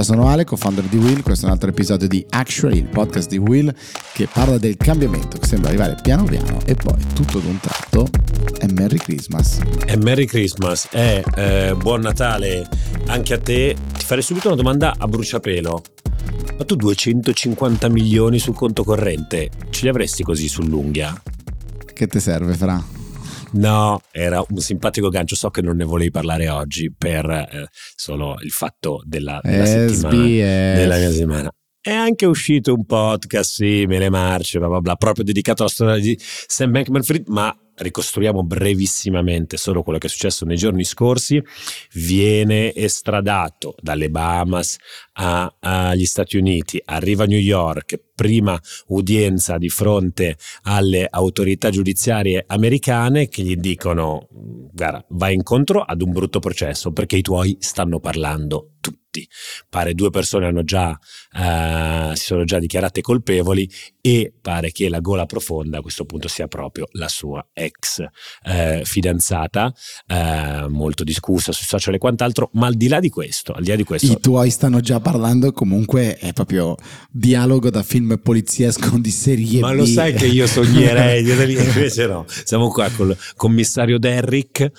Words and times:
Ciao, 0.00 0.14
sono 0.14 0.28
Ale, 0.28 0.44
co-founder 0.44 0.84
di 0.84 0.96
Will. 0.96 1.20
Questo 1.20 1.44
è 1.44 1.48
un 1.48 1.54
altro 1.54 1.68
episodio 1.68 2.08
di 2.08 2.24
Actually, 2.30 2.78
il 2.78 2.88
podcast 2.88 3.28
di 3.28 3.36
Will 3.36 3.70
che 4.14 4.26
parla 4.32 4.56
del 4.56 4.78
cambiamento 4.78 5.36
che 5.36 5.46
sembra 5.46 5.68
arrivare 5.68 5.94
piano 6.00 6.24
piano 6.24 6.58
e 6.64 6.74
poi 6.74 6.96
tutto 7.12 7.38
d'un 7.38 7.60
tratto 7.60 8.08
è 8.56 8.66
Merry 8.72 8.96
Christmas. 8.96 9.58
È 9.84 9.96
Merry 9.96 10.24
Christmas, 10.24 10.88
è 10.90 11.22
eh, 11.34 11.74
buon 11.76 12.00
Natale 12.00 12.66
anche 13.08 13.34
a 13.34 13.38
te. 13.38 13.76
Ti 13.98 14.04
farei 14.06 14.22
subito 14.22 14.46
una 14.46 14.56
domanda 14.56 14.94
a 14.96 15.06
bruciapelo. 15.06 15.82
Ma 16.56 16.64
tu 16.64 16.76
250 16.76 17.90
milioni 17.90 18.38
sul 18.38 18.54
conto 18.54 18.84
corrente 18.84 19.50
ce 19.68 19.82
li 19.82 19.88
avresti 19.90 20.22
così 20.22 20.48
sull'unghia? 20.48 21.22
Che 21.92 22.06
ti 22.06 22.20
serve, 22.20 22.54
Fra? 22.54 22.99
No, 23.52 24.00
era 24.10 24.44
un 24.48 24.58
simpatico 24.58 25.08
gancio. 25.08 25.34
So 25.34 25.50
che 25.50 25.62
non 25.62 25.76
ne 25.76 25.84
volevi 25.84 26.10
parlare 26.10 26.48
oggi 26.48 26.92
per 26.96 27.28
eh, 27.28 27.68
solo 27.70 28.36
il 28.42 28.50
fatto 28.50 29.02
della, 29.04 29.40
della 29.42 29.66
settimana. 29.66 30.14
Della 30.14 30.96
mia 30.96 31.10
settimana. 31.10 31.50
È 31.82 31.92
anche 31.92 32.26
uscito 32.26 32.74
un 32.74 32.84
podcast 32.84 33.52
simile, 33.52 34.10
marce, 34.10 34.58
bla 34.58 34.68
bla 34.68 34.80
bla, 34.80 34.96
proprio 34.96 35.24
dedicato 35.24 35.62
alla 35.62 35.70
storia 35.70 35.96
di 35.98 36.14
Sam 36.20 36.72
Bankman 36.72 37.02
Fried, 37.02 37.26
ma 37.28 37.56
ricostruiamo 37.74 38.44
brevissimamente 38.44 39.56
solo 39.56 39.82
quello 39.82 39.98
che 39.98 40.06
è 40.06 40.10
successo 40.10 40.44
nei 40.44 40.56
giorni 40.56 40.84
scorsi, 40.84 41.42
viene 41.94 42.74
estradato 42.74 43.74
dalle 43.80 44.10
Bahamas 44.10 44.76
agli 45.20 46.06
Stati 46.06 46.36
Uniti, 46.36 46.80
arriva 46.84 47.24
a 47.24 47.26
New 47.26 47.38
York, 47.38 48.00
prima 48.14 48.58
udienza 48.88 49.58
di 49.58 49.68
fronte 49.68 50.36
alle 50.62 51.06
autorità 51.08 51.70
giudiziarie 51.70 52.44
americane 52.46 53.28
che 53.28 53.42
gli 53.42 53.56
dicono 53.56 54.28
guarda, 54.30 55.04
vai 55.10 55.34
incontro 55.34 55.82
ad 55.82 56.02
un 56.02 56.12
brutto 56.12 56.38
processo 56.38 56.92
perché 56.92 57.16
i 57.16 57.22
tuoi 57.22 57.56
stanno 57.60 58.00
parlando 58.00 58.72
tutti. 58.80 59.28
Pare 59.68 59.94
due 59.94 60.10
persone 60.10 60.64
già, 60.64 60.96
eh, 61.36 62.12
si 62.14 62.24
sono 62.24 62.44
già 62.44 62.58
dichiarate 62.58 63.00
colpevoli 63.00 63.68
e 64.00 64.32
pare 64.40 64.70
che 64.70 64.88
la 64.88 65.00
gola 65.00 65.26
profonda 65.26 65.78
a 65.78 65.82
questo 65.82 66.04
punto 66.04 66.28
sia 66.28 66.46
proprio 66.46 66.86
la 66.92 67.08
sua 67.08 67.44
ex 67.52 68.04
eh, 68.44 68.82
fidanzata, 68.84 69.74
eh, 70.06 70.66
molto 70.68 71.02
discussa 71.02 71.50
sui 71.50 71.66
social 71.66 71.94
e 71.94 71.98
quant'altro, 71.98 72.50
ma 72.54 72.68
al 72.68 72.74
di 72.74 72.86
là 72.86 73.00
di 73.00 73.10
questo, 73.10 73.52
al 73.52 73.62
di 73.62 73.70
là 73.70 73.76
di 73.76 73.84
questo... 73.84 74.12
I 74.12 74.20
tuoi 74.20 74.48
stanno 74.50 74.80
già 74.80 75.00
parlando, 75.00 75.09
comunque 75.52 76.16
è 76.16 76.32
proprio 76.32 76.76
dialogo 77.10 77.70
da 77.70 77.82
film 77.82 78.18
poliziesco 78.22 78.96
di 78.98 79.10
serie 79.10 79.60
Ma 79.60 79.72
B. 79.72 79.76
lo 79.76 79.86
sai 79.86 80.12
che 80.12 80.26
io 80.26 80.46
sognerei, 80.46 81.20
invece 81.60 82.06
no, 82.06 82.24
siamo 82.28 82.68
qua 82.68 82.88
col 82.90 83.16
commissario 83.36 83.98
Derrick, 83.98 84.70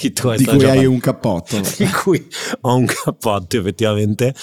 di 0.36 0.44
cui 0.44 0.64
hai 0.64 0.86
un 0.86 1.00
cappotto. 1.00 1.60
Di 1.76 1.86
cui 1.86 2.26
ho 2.62 2.74
un 2.76 2.86
cappotto 2.86 3.58
effettivamente. 3.58 4.34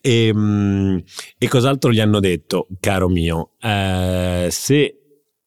E, 0.00 0.26
ehm, 0.26 1.02
e 1.38 1.48
cos'altro 1.48 1.92
gli 1.92 2.00
hanno 2.00 2.20
detto, 2.20 2.68
caro 2.80 3.08
mio? 3.08 3.52
Eh, 3.60 4.48
se 4.50 4.98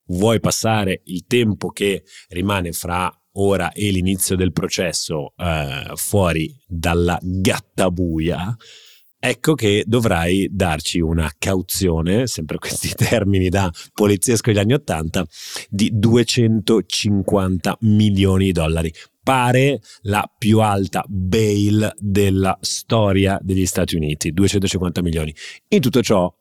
vuoi 0.07 0.39
passare 0.39 1.01
il 1.05 1.25
tempo 1.27 1.69
che 1.69 2.03
rimane 2.29 2.71
fra 2.71 3.11
ora 3.39 3.71
e 3.71 3.91
l'inizio 3.91 4.35
del 4.35 4.51
processo 4.51 5.33
eh, 5.37 5.91
fuori 5.95 6.55
dalla 6.65 7.17
gattabuia, 7.21 8.55
ecco 9.19 9.53
che 9.53 9.83
dovrai 9.85 10.47
darci 10.51 10.99
una 10.99 11.31
cauzione, 11.37 12.27
sempre 12.27 12.57
questi 12.57 12.93
termini 12.95 13.49
da 13.49 13.71
poliziesco 13.93 14.51
degli 14.51 14.59
anni 14.59 14.73
Ottanta, 14.73 15.25
di 15.69 15.89
250 15.93 17.77
milioni 17.81 18.45
di 18.45 18.51
dollari 18.51 18.93
pare 19.27 19.81
la 20.03 20.25
più 20.37 20.61
alta 20.61 21.03
bail 21.05 21.91
della 21.97 22.57
storia 22.61 23.37
degli 23.41 23.65
Stati 23.65 23.97
Uniti, 23.97 24.31
250 24.31 25.01
milioni. 25.01 25.35
In 25.67 25.81
tutto 25.81 26.01
ciò, 26.01 26.33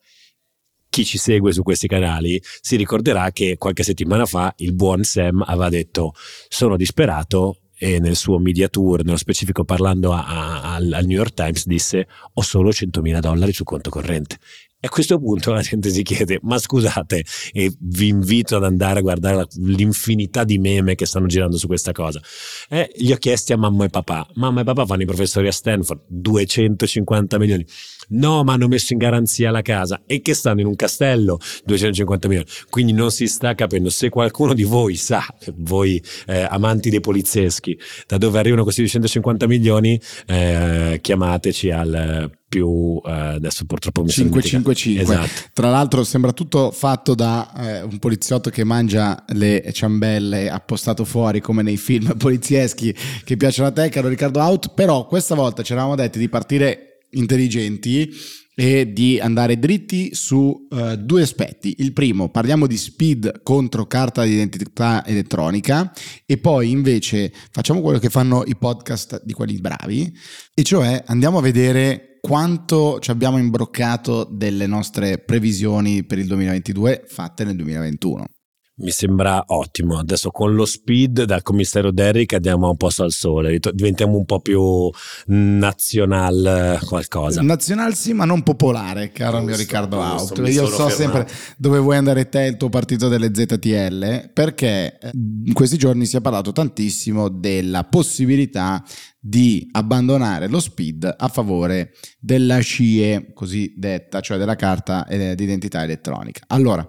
chi 0.96 1.04
ci 1.04 1.18
segue 1.18 1.52
su 1.52 1.62
questi 1.62 1.88
canali 1.88 2.42
si 2.62 2.74
ricorderà 2.76 3.30
che 3.30 3.58
qualche 3.58 3.82
settimana 3.82 4.24
fa 4.24 4.54
il 4.56 4.72
buon 4.72 5.02
Sam 5.04 5.42
aveva 5.46 5.68
detto 5.68 6.14
sono 6.48 6.74
disperato 6.78 7.58
e 7.76 7.98
nel 7.98 8.16
suo 8.16 8.38
media 8.38 8.68
tour, 8.68 9.04
nello 9.04 9.18
specifico 9.18 9.62
parlando 9.62 10.14
a, 10.14 10.24
a, 10.24 10.74
al, 10.76 11.02
New 11.04 11.18
York 11.18 11.34
Times, 11.34 11.66
disse 11.66 12.08
ho 12.32 12.40
solo 12.40 12.70
100.000 12.70 13.18
dollari 13.18 13.52
sul 13.52 13.66
conto 13.66 13.90
corrente. 13.90 14.38
A 14.78 14.88
questo 14.91 15.19
punto 15.19 15.53
la 15.53 15.62
gente 15.62 15.88
si 15.88 16.03
chiede, 16.03 16.38
ma 16.42 16.59
scusate, 16.59 17.25
e 17.53 17.72
vi 17.81 18.09
invito 18.09 18.56
ad 18.56 18.64
andare 18.64 18.98
a 18.98 19.03
guardare 19.03 19.47
l'infinità 19.56 20.44
di 20.44 20.59
meme 20.59 20.94
che 20.94 21.06
stanno 21.06 21.26
girando 21.26 21.56
su 21.56 21.66
questa 21.66 21.92
cosa. 21.92 22.20
E 22.69 22.92
gli 22.94 23.10
ho 23.10 23.16
chiesti 23.16 23.54
a 23.54 23.56
mamma 23.56 23.86
e 23.86 23.88
papà, 23.88 24.28
mamma 24.34 24.60
e 24.60 24.65
papà 24.65 24.84
fanno 24.84 25.03
i 25.03 25.06
professori 25.06 25.47
a 25.47 25.53
Stanford, 25.53 26.03
250 26.09 27.38
milioni. 27.38 27.66
No, 28.09 28.44
ma 28.44 28.53
hanno 28.53 28.69
messo 28.69 28.92
in 28.92 28.98
garanzia 28.98 29.50
la 29.50 29.62
casa 29.62 30.03
e 30.06 30.20
che 30.20 30.34
stanno 30.34 30.60
in 30.60 30.66
un 30.66 30.76
castello, 30.76 31.38
250 31.65 32.28
milioni. 32.28 32.48
Quindi 32.69 32.92
non 32.92 33.10
si 33.10 33.28
sta 33.28 33.54
capendo. 33.54 33.88
Se 33.88 34.10
qualcuno 34.10 34.53
di 34.53 34.65
voi 34.65 34.97
sa, 34.97 35.25
voi 35.56 36.00
eh, 36.26 36.47
amanti 36.50 36.91
dei 36.91 37.00
polizieschi, 37.00 37.78
da 38.06 38.19
dove 38.19 38.38
arrivano 38.38 38.62
questi 38.62 38.82
250 38.82 39.47
milioni, 39.47 39.98
eh, 40.26 40.98
chiamateci 41.00 41.70
al 41.70 42.31
più 42.56 43.00
eh, 43.04 43.10
adesso 43.10 43.66
purtroppo 43.66 44.02
mi 44.02 44.08
555 44.08 45.02
esatto. 45.02 45.50
tra 45.52 45.70
l'altro 45.70 46.04
sembra 46.04 46.32
tutto 46.32 46.70
fatto 46.70 47.14
da 47.14 47.52
eh, 47.54 47.82
un 47.82 47.98
poliziotto 47.98 48.48
che 48.48 48.64
mangia 48.64 49.22
le 49.28 49.70
ciambelle 49.72 50.48
appostato 50.48 51.04
fuori 51.04 51.40
come 51.40 51.62
nei 51.62 51.76
film 51.76 52.16
polizieschi 52.16 52.94
che 53.24 53.36
piacciono 53.36 53.68
a 53.68 53.72
te 53.72 53.88
caro 53.88 54.08
Riccardo 54.08 54.40
Out. 54.40 54.72
Però 54.74 55.06
questa 55.06 55.34
volta 55.34 55.62
ci 55.62 55.72
eravamo 55.72 55.94
detti 55.94 56.18
di 56.18 56.28
partire 56.28 57.06
intelligenti 57.10 58.10
e 58.58 58.90
di 58.90 59.20
andare 59.20 59.58
dritti 59.58 60.14
su 60.14 60.66
uh, 60.70 60.96
due 60.96 61.20
aspetti. 61.20 61.74
Il 61.78 61.92
primo, 61.92 62.30
parliamo 62.30 62.66
di 62.66 62.78
speed 62.78 63.42
contro 63.42 63.86
carta 63.86 64.24
d'identità 64.24 65.04
elettronica 65.04 65.92
e 66.24 66.38
poi 66.38 66.70
invece 66.70 67.30
facciamo 67.50 67.82
quello 67.82 67.98
che 67.98 68.08
fanno 68.08 68.44
i 68.46 68.56
podcast 68.56 69.22
di 69.24 69.34
quelli 69.34 69.58
bravi, 69.58 70.10
e 70.54 70.62
cioè 70.62 71.02
andiamo 71.06 71.36
a 71.38 71.42
vedere 71.42 72.18
quanto 72.22 72.98
ci 72.98 73.10
abbiamo 73.10 73.36
imbroccato 73.36 74.24
delle 74.24 74.66
nostre 74.66 75.18
previsioni 75.18 76.02
per 76.04 76.18
il 76.18 76.26
2022 76.26 77.04
fatte 77.06 77.44
nel 77.44 77.56
2021. 77.56 78.35
Mi 78.78 78.91
sembra 78.91 79.42
ottimo. 79.47 79.98
Adesso 79.98 80.31
con 80.31 80.54
lo 80.54 80.66
speed 80.66 81.25
dal 81.25 81.42
commissario 81.42 81.91
Derrick 81.91 82.34
andiamo 82.34 82.69
un 82.69 82.76
po' 82.76 82.91
al 82.94 83.10
sole, 83.10 83.59
diventiamo 83.72 84.19
un 84.19 84.26
po' 84.26 84.41
più 84.41 84.91
nazional 85.26 86.78
qualcosa. 86.84 87.41
Nazional 87.41 87.94
sì, 87.94 88.12
ma 88.12 88.26
non 88.26 88.42
popolare, 88.42 89.12
caro 89.12 89.41
mio 89.41 89.56
Riccardo 89.56 89.97
Out. 89.97 90.42
Io 90.47 90.66
so 90.66 90.88
fermato. 90.88 90.91
sempre 90.91 91.26
dove 91.56 91.78
vuoi 91.78 91.97
andare 91.97 92.28
te 92.28 92.44
e 92.44 92.48
il 92.48 92.56
tuo 92.59 92.69
partito 92.69 93.09
delle 93.09 93.31
ZTL, 93.32 94.31
perché 94.34 94.98
eh, 94.98 95.10
in 95.15 95.54
questi 95.54 95.78
giorni 95.78 96.04
si 96.04 96.19
è 96.19 96.20
parlato 96.20 96.53
tantissimo 96.53 97.31
della 97.31 97.84
possibilità 97.84 98.84
di 99.19 99.66
abbandonare 99.72 100.48
lo 100.48 100.60
speed 100.60 101.15
a 101.16 101.28
favore 101.28 101.92
della 102.20 102.60
CIE 102.60 103.32
cosiddetta, 103.32 104.20
cioè 104.20 104.36
della 104.36 104.54
carta 104.54 105.06
eh, 105.06 105.34
d'identità 105.34 105.82
elettronica. 105.82 106.44
Allora, 106.48 106.86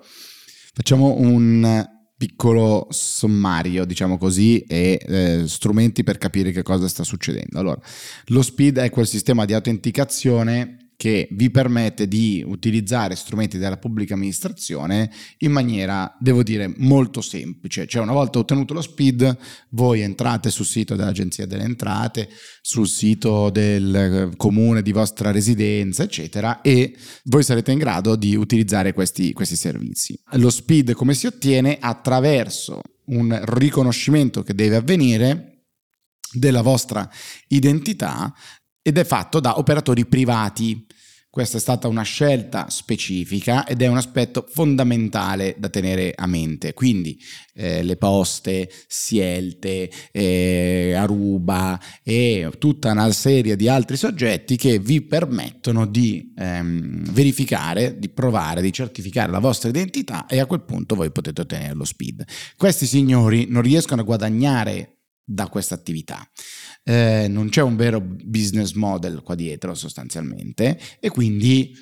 Facciamo 0.77 1.15
un 1.17 1.89
piccolo 2.15 2.85
sommario, 2.91 3.83
diciamo 3.83 4.19
così, 4.19 4.59
e 4.59 4.99
eh, 5.03 5.47
strumenti 5.47 6.03
per 6.03 6.19
capire 6.19 6.51
che 6.51 6.61
cosa 6.61 6.87
sta 6.87 7.03
succedendo. 7.03 7.57
Allora, 7.57 7.81
lo 8.25 8.43
SPID 8.43 8.77
è 8.77 8.91
quel 8.91 9.07
sistema 9.07 9.45
di 9.45 9.55
autenticazione 9.55 10.86
che 10.97 11.27
vi 11.31 11.51
permette 11.51 12.07
di 12.07 12.43
utilizzare 12.45 13.15
strumenti 13.15 13.59
della 13.59 13.77
pubblica 13.77 14.15
amministrazione 14.15 15.11
in 15.37 15.51
maniera, 15.51 16.13
devo 16.19 16.41
dire, 16.41 16.73
molto 16.77 17.21
semplice. 17.21 17.85
Cioè, 17.85 18.01
una 18.01 18.13
volta 18.13 18.39
ottenuto 18.39 18.73
lo 18.73 18.81
SPID, 18.81 19.37
voi 19.69 20.01
entrate 20.01 20.49
sul 20.49 20.65
sito 20.65 20.95
dell'Agenzia 20.95 21.45
delle 21.45 21.63
Entrate, 21.63 22.27
sul 22.61 22.87
sito 22.87 23.51
del 23.51 23.95
eh, 23.95 24.35
comune 24.35 24.81
di 24.81 24.91
vostra 24.91 25.29
residenza, 25.29 26.01
eccetera, 26.01 26.61
e 26.61 26.95
voi 27.25 27.43
sarete 27.43 27.71
in 27.71 27.77
grado 27.77 28.15
di 28.15 28.35
utilizzare 28.35 28.91
questi, 28.93 29.33
questi 29.33 29.55
servizi. 29.55 30.19
Lo 30.31 30.49
SPID 30.49 30.93
come 30.93 31.13
si 31.13 31.27
ottiene? 31.27 31.77
Attraverso 31.79 32.81
un 33.05 33.39
riconoscimento 33.43 34.41
che 34.41 34.55
deve 34.55 34.77
avvenire 34.77 35.65
della 36.33 36.61
vostra 36.61 37.09
identità 37.49 38.33
ed 38.87 38.97
è 38.97 39.03
fatto 39.03 39.41
da 39.41 39.57
operatori 39.57 40.05
privati. 40.05 40.85
Questa 41.29 41.57
è 41.57 41.59
stata 41.59 41.89
una 41.89 42.03
scelta 42.03 42.69
specifica 42.69 43.67
ed 43.67 43.81
è 43.81 43.87
un 43.87 43.97
aspetto 43.97 44.45
fondamentale 44.47 45.55
da 45.57 45.67
tenere 45.67 46.13
a 46.15 46.25
mente. 46.25 46.73
Quindi 46.73 47.19
eh, 47.53 47.83
le 47.83 47.97
poste, 47.97 48.71
Sielte, 48.87 49.91
eh, 50.13 50.93
Aruba 50.93 51.77
e 52.01 52.49
tutta 52.57 52.91
una 52.91 53.11
serie 53.11 53.57
di 53.57 53.67
altri 53.67 53.97
soggetti 53.97 54.55
che 54.55 54.79
vi 54.79 55.01
permettono 55.01 55.85
di 55.85 56.33
ehm, 56.37 57.11
verificare, 57.11 57.99
di 57.99 58.07
provare, 58.07 58.61
di 58.61 58.71
certificare 58.71 59.33
la 59.33 59.39
vostra 59.39 59.67
identità 59.67 60.27
e 60.27 60.39
a 60.39 60.45
quel 60.45 60.63
punto 60.63 60.95
voi 60.95 61.11
potete 61.11 61.41
ottenere 61.41 61.73
lo 61.73 61.83
SPID. 61.83 62.23
Questi 62.55 62.85
signori 62.85 63.47
non 63.49 63.63
riescono 63.63 63.99
a 63.99 64.05
guadagnare 64.05 64.93
da 65.29 65.49
questa 65.49 65.75
attività. 65.75 66.25
Eh, 66.89 67.27
non 67.27 67.49
c'è 67.49 67.61
un 67.61 67.75
vero 67.75 67.99
business 67.99 68.71
model 68.71 69.21
qua 69.21 69.35
dietro 69.35 69.73
sostanzialmente 69.73 70.79
e 71.01 71.09
quindi 71.09 71.73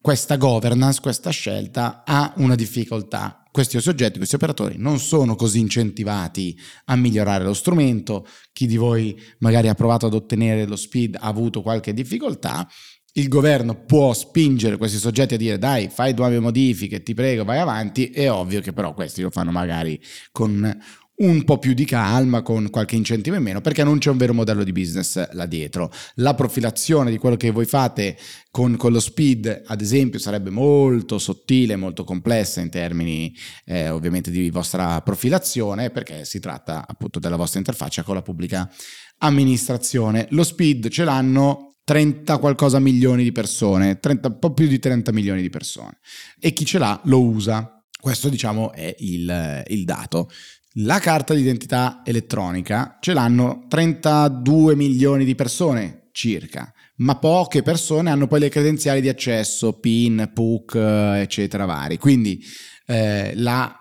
questa 0.00 0.36
governance, 0.36 1.02
questa 1.02 1.28
scelta 1.28 2.02
ha 2.06 2.32
una 2.38 2.54
difficoltà. 2.54 3.42
Questi 3.52 3.78
soggetti, 3.78 4.16
questi 4.16 4.36
operatori 4.36 4.76
non 4.78 4.98
sono 4.98 5.36
così 5.36 5.58
incentivati 5.60 6.58
a 6.86 6.96
migliorare 6.96 7.44
lo 7.44 7.52
strumento. 7.52 8.26
Chi 8.54 8.66
di 8.66 8.78
voi 8.78 9.20
magari 9.40 9.68
ha 9.68 9.74
provato 9.74 10.06
ad 10.06 10.14
ottenere 10.14 10.64
lo 10.64 10.76
speed 10.76 11.16
ha 11.20 11.28
avuto 11.28 11.60
qualche 11.60 11.92
difficoltà 11.92 12.66
il 13.14 13.28
governo 13.28 13.84
può 13.84 14.14
spingere 14.14 14.78
questi 14.78 14.96
soggetti 14.96 15.34
a 15.34 15.36
dire 15.36 15.58
dai 15.58 15.88
fai 15.88 16.14
due 16.14 16.38
modifiche, 16.38 17.02
ti 17.02 17.12
prego 17.12 17.44
vai 17.44 17.58
avanti, 17.58 18.06
è 18.06 18.30
ovvio 18.30 18.60
che 18.60 18.72
però 18.72 18.94
questi 18.94 19.20
lo 19.20 19.30
fanno 19.30 19.50
magari 19.50 20.00
con 20.30 20.78
un 21.22 21.44
po' 21.44 21.58
più 21.58 21.72
di 21.72 21.84
calma, 21.84 22.42
con 22.42 22.68
qualche 22.70 22.96
incentivo 22.96 23.36
in 23.36 23.42
meno, 23.42 23.60
perché 23.60 23.84
non 23.84 23.98
c'è 23.98 24.10
un 24.10 24.16
vero 24.16 24.34
modello 24.34 24.64
di 24.64 24.72
business 24.72 25.32
là 25.32 25.46
dietro. 25.46 25.90
La 26.16 26.34
profilazione 26.34 27.10
di 27.10 27.18
quello 27.18 27.36
che 27.36 27.50
voi 27.50 27.64
fate 27.64 28.16
con, 28.50 28.76
con 28.76 28.92
lo 28.92 29.00
speed, 29.00 29.62
ad 29.66 29.80
esempio, 29.80 30.18
sarebbe 30.18 30.50
molto 30.50 31.18
sottile, 31.18 31.76
molto 31.76 32.04
complessa 32.04 32.60
in 32.60 32.70
termini 32.70 33.34
eh, 33.64 33.88
ovviamente 33.88 34.30
di 34.30 34.50
vostra 34.50 35.00
profilazione, 35.00 35.90
perché 35.90 36.24
si 36.24 36.40
tratta 36.40 36.84
appunto 36.86 37.18
della 37.18 37.36
vostra 37.36 37.60
interfaccia 37.60 38.02
con 38.02 38.14
la 38.14 38.22
pubblica 38.22 38.70
amministrazione. 39.18 40.26
Lo 40.30 40.42
speed 40.42 40.88
ce 40.88 41.04
l'hanno 41.04 41.76
30 41.84 42.38
qualcosa 42.38 42.78
milioni 42.78 43.22
di 43.22 43.32
persone, 43.32 43.98
30, 43.98 44.28
un 44.28 44.38
po' 44.38 44.52
più 44.52 44.66
di 44.66 44.78
30 44.78 45.12
milioni 45.12 45.40
di 45.40 45.50
persone. 45.50 45.98
E 46.40 46.52
chi 46.52 46.64
ce 46.64 46.78
l'ha 46.78 47.00
lo 47.04 47.22
usa. 47.22 47.76
Questo 48.00 48.28
diciamo 48.28 48.72
è 48.72 48.92
il, 48.98 49.62
il 49.68 49.84
dato. 49.84 50.28
La 50.76 51.00
carta 51.00 51.34
d'identità 51.34 52.00
elettronica 52.04 52.96
ce 53.00 53.12
l'hanno 53.12 53.66
32 53.68 54.74
milioni 54.74 55.26
di 55.26 55.34
persone 55.34 56.08
circa, 56.12 56.72
ma 56.96 57.16
poche 57.16 57.62
persone 57.62 58.10
hanno 58.10 58.26
poi 58.26 58.40
le 58.40 58.48
credenziali 58.48 59.02
di 59.02 59.08
accesso, 59.10 59.78
PIN, 59.78 60.30
PUC, 60.32 60.74
eccetera, 60.74 61.66
vari. 61.66 61.98
Quindi 61.98 62.42
eh, 62.86 63.32
la 63.36 63.76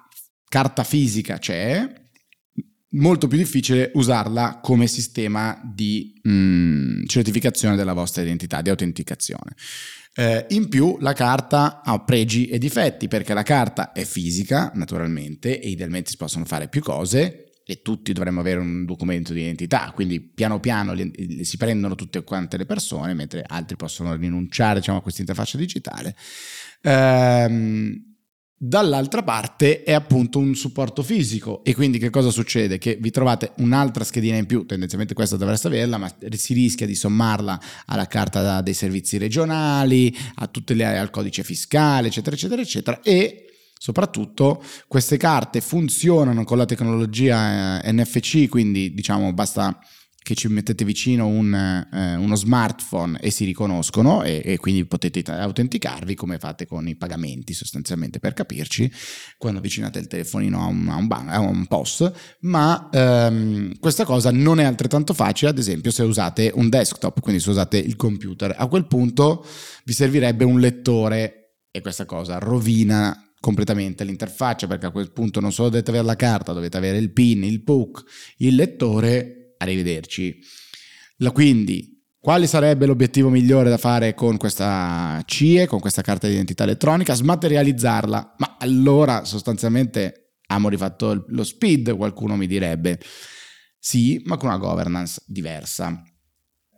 carta 0.50 0.84
fisica 0.84 1.38
c'è, 1.38 1.88
molto 2.92 3.28
più 3.28 3.38
difficile 3.38 3.92
usarla 3.94 4.60
come 4.62 4.88
sistema 4.88 5.62
di 5.64 6.20
mh, 6.22 6.32
mm, 6.32 7.06
certificazione 7.06 7.76
della 7.78 7.94
vostra 7.94 8.22
identità, 8.22 8.62
di 8.62 8.70
autenticazione. 8.70 9.56
Eh, 10.14 10.46
in 10.50 10.68
più 10.68 10.98
la 11.00 11.14
carta 11.14 11.82
ha 11.84 12.04
pregi 12.04 12.48
e 12.48 12.58
difetti 12.58 13.08
perché 13.08 13.34
la 13.34 13.44
carta 13.44 13.94
è 13.94 14.04
fisica 14.04 14.70
naturalmente 14.76 15.62
e 15.62 15.70
idealmente 15.70 16.10
si 16.10 16.18
possono 16.18 16.44
fare 16.44 16.68
più 16.68 16.82
cose 16.82 17.52
e 17.64 17.82
tutti 17.82 18.12
dovremmo 18.12 18.42
avere 18.42 18.60
un 18.60 18.84
documento 18.84 19.32
di 19.32 19.42
identità, 19.42 19.92
quindi 19.96 20.20
piano 20.20 20.60
piano 20.60 20.94
si 21.42 21.56
prendono 21.56 21.96
tutte 21.96 22.24
quante 22.24 22.58
le 22.58 22.66
persone 22.66 23.14
mentre 23.14 23.44
altri 23.48 23.78
possono 23.78 24.14
rinunciare 24.16 24.80
diciamo, 24.80 24.98
a 24.98 25.02
questa 25.02 25.22
interfaccia 25.22 25.58
digitale. 25.58 26.16
Ehm, 26.82 28.11
Dall'altra 28.64 29.24
parte 29.24 29.82
è 29.82 29.92
appunto 29.92 30.38
un 30.38 30.54
supporto 30.54 31.02
fisico 31.02 31.64
e 31.64 31.74
quindi 31.74 31.98
che 31.98 32.12
cosa 32.12 32.30
succede? 32.30 32.78
Che 32.78 32.96
vi 33.02 33.10
trovate 33.10 33.54
un'altra 33.58 34.04
schedina 34.04 34.38
in 34.38 34.46
più, 34.46 34.68
tendenzialmente 34.68 35.16
questa 35.16 35.36
dovreste 35.36 35.66
averla, 35.66 35.98
ma 35.98 36.14
si 36.30 36.54
rischia 36.54 36.86
di 36.86 36.94
sommarla 36.94 37.60
alla 37.88 38.06
carta 38.06 38.62
dei 38.62 38.76
servizi 38.76 39.18
regionali, 39.18 40.16
le, 40.68 40.86
al 40.86 41.10
codice 41.10 41.42
fiscale, 41.42 42.10
eccetera, 42.10 42.36
eccetera, 42.36 42.62
eccetera 42.62 43.00
e 43.02 43.46
soprattutto 43.76 44.64
queste 44.88 45.18
carte 45.18 45.60
funzionano 45.60 46.44
con 46.44 46.60
la 46.60 46.66
tecnologia 46.66 47.82
eh, 47.82 47.92
NFC, 47.92 48.48
quindi 48.48 48.94
diciamo 48.94 49.34
basta 49.34 49.76
che 50.24 50.36
ci 50.36 50.48
mettete 50.50 50.86
vicino 50.86 51.26
un, 51.26 51.54
eh, 51.54 52.16
uno 52.16 52.36
smartphone 52.36 53.20
e 53.20 53.32
si 53.32 53.44
riconoscono 53.44 54.22
e, 54.22 54.42
e, 54.46 54.58
quindi 54.58 54.86
potete 54.86 55.24
autenticarvi 55.24 56.14
come 56.14 56.38
fate 56.38 56.68
con 56.68 56.88
i 56.88 56.96
pagamenti 56.96 57.54
sostanzialmente 57.54 58.20
per 58.20 58.34
capirci 58.34 58.92
quando 59.38 59.58
avvicinate 59.58 59.98
il 59.98 60.06
telefonino 60.06 60.62
a 60.62 60.66
un, 60.66 60.88
a 60.90 60.96
un, 60.96 61.08
ban- 61.08 61.30
a 61.30 61.40
un 61.40 61.66
POS 61.66 62.12
ma 62.42 62.90
ehm, 62.92 63.80
questa 63.80 64.06
cosa 64.06 64.30
non 64.32 64.60
è 64.60 64.64
altrettanto 64.64 65.16
facile 65.16 65.50
ad 65.50 65.58
esempio 65.58 65.90
se 65.90 66.04
usate 66.04 66.52
un 66.54 66.70
desktop 66.70 67.20
quindi 67.20 67.42
se 67.42 67.50
usate 67.50 67.78
il 67.78 67.96
computer. 67.96 68.54
A 68.56 68.68
quel 68.68 68.86
punto 68.86 69.44
vi 69.86 69.94
servirebbe 69.94 70.44
un 70.44 70.60
lettore 70.60 71.56
e 71.72 71.82
questa 71.82 72.06
cosa 72.06 72.38
rovina 72.38 73.34
completamente 73.40 74.04
l'interfaccia 74.04 74.68
perché 74.68 74.86
a 74.86 74.92
quel 74.92 75.12
punto 75.12 75.40
non 75.40 75.52
solo 75.52 75.70
dovete 75.70 75.90
avere 75.90 76.06
la 76.06 76.16
carta 76.16 76.54
dovete 76.54 76.78
avere 76.78 77.00
il 77.00 77.12
PIN, 77.12 77.44
il 77.44 77.64
PUC, 77.64 78.04
il 78.38 78.54
lettore 78.54 79.41
arrivederci. 79.62 80.40
Quindi, 81.32 82.04
quale 82.20 82.46
sarebbe 82.46 82.86
l'obiettivo 82.86 83.30
migliore 83.30 83.70
da 83.70 83.78
fare 83.78 84.14
con 84.14 84.38
questa 84.38 85.22
CIE, 85.26 85.66
con 85.66 85.80
questa 85.80 86.02
carta 86.02 86.28
di 86.28 86.34
identità 86.34 86.64
elettronica? 86.64 87.14
Smaterializzarla. 87.14 88.36
Ma 88.38 88.58
allora 88.60 89.26
sostanzialmente 89.26 90.34
abbiamo 90.46 90.70
rifatto 90.70 91.26
lo 91.28 91.44
speed, 91.44 91.96
qualcuno 91.96 92.36
mi 92.36 92.46
direbbe. 92.46 93.00
Sì, 93.80 94.22
ma 94.26 94.38
con 94.38 94.50
una 94.50 94.60
governance 94.60 95.22
diversa. 95.26 96.04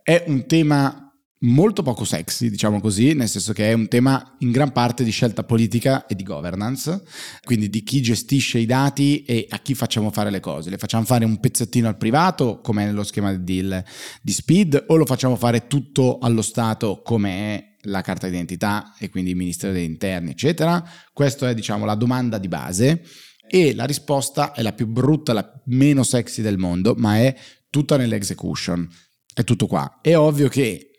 È 0.02 0.24
un 0.28 0.46
tema 0.46 1.03
molto 1.44 1.82
poco 1.82 2.04
sexy, 2.04 2.48
diciamo 2.50 2.80
così, 2.80 3.14
nel 3.14 3.28
senso 3.28 3.52
che 3.52 3.70
è 3.70 3.72
un 3.72 3.88
tema 3.88 4.36
in 4.40 4.50
gran 4.50 4.72
parte 4.72 5.04
di 5.04 5.10
scelta 5.10 5.44
politica 5.44 6.06
e 6.06 6.14
di 6.14 6.22
governance, 6.22 7.02
quindi 7.44 7.70
di 7.70 7.82
chi 7.82 8.00
gestisce 8.00 8.58
i 8.58 8.66
dati 8.66 9.24
e 9.24 9.46
a 9.48 9.58
chi 9.58 9.74
facciamo 9.74 10.10
fare 10.10 10.30
le 10.30 10.40
cose. 10.40 10.70
Le 10.70 10.78
facciamo 10.78 11.04
fare 11.04 11.24
un 11.24 11.38
pezzettino 11.38 11.88
al 11.88 11.96
privato, 11.96 12.60
come 12.60 12.82
è 12.82 12.86
nello 12.86 13.04
schema 13.04 13.32
di 13.32 13.44
deal 13.44 13.84
di 14.22 14.32
Speed, 14.32 14.84
o 14.88 14.96
lo 14.96 15.06
facciamo 15.06 15.36
fare 15.36 15.66
tutto 15.66 16.18
allo 16.18 16.42
Stato, 16.42 17.02
come 17.02 17.30
è 17.30 17.72
la 17.86 18.00
carta 18.00 18.26
d'identità 18.26 18.94
e 18.98 19.10
quindi 19.10 19.30
il 19.30 19.36
Ministero 19.36 19.72
degli 19.72 19.84
Interni, 19.84 20.30
eccetera. 20.30 20.82
Questa 21.12 21.48
è, 21.48 21.54
diciamo, 21.54 21.84
la 21.84 21.94
domanda 21.94 22.38
di 22.38 22.48
base. 22.48 23.02
E 23.46 23.74
la 23.74 23.84
risposta 23.84 24.52
è 24.52 24.62
la 24.62 24.72
più 24.72 24.86
brutta, 24.86 25.34
la 25.34 25.62
meno 25.66 26.02
sexy 26.02 26.40
del 26.40 26.56
mondo, 26.56 26.94
ma 26.96 27.18
è 27.18 27.36
tutta 27.68 27.98
nell'execution. 27.98 28.88
È 29.34 29.44
tutto 29.44 29.66
qua. 29.66 29.98
È 30.00 30.16
ovvio 30.16 30.48
che 30.48 30.93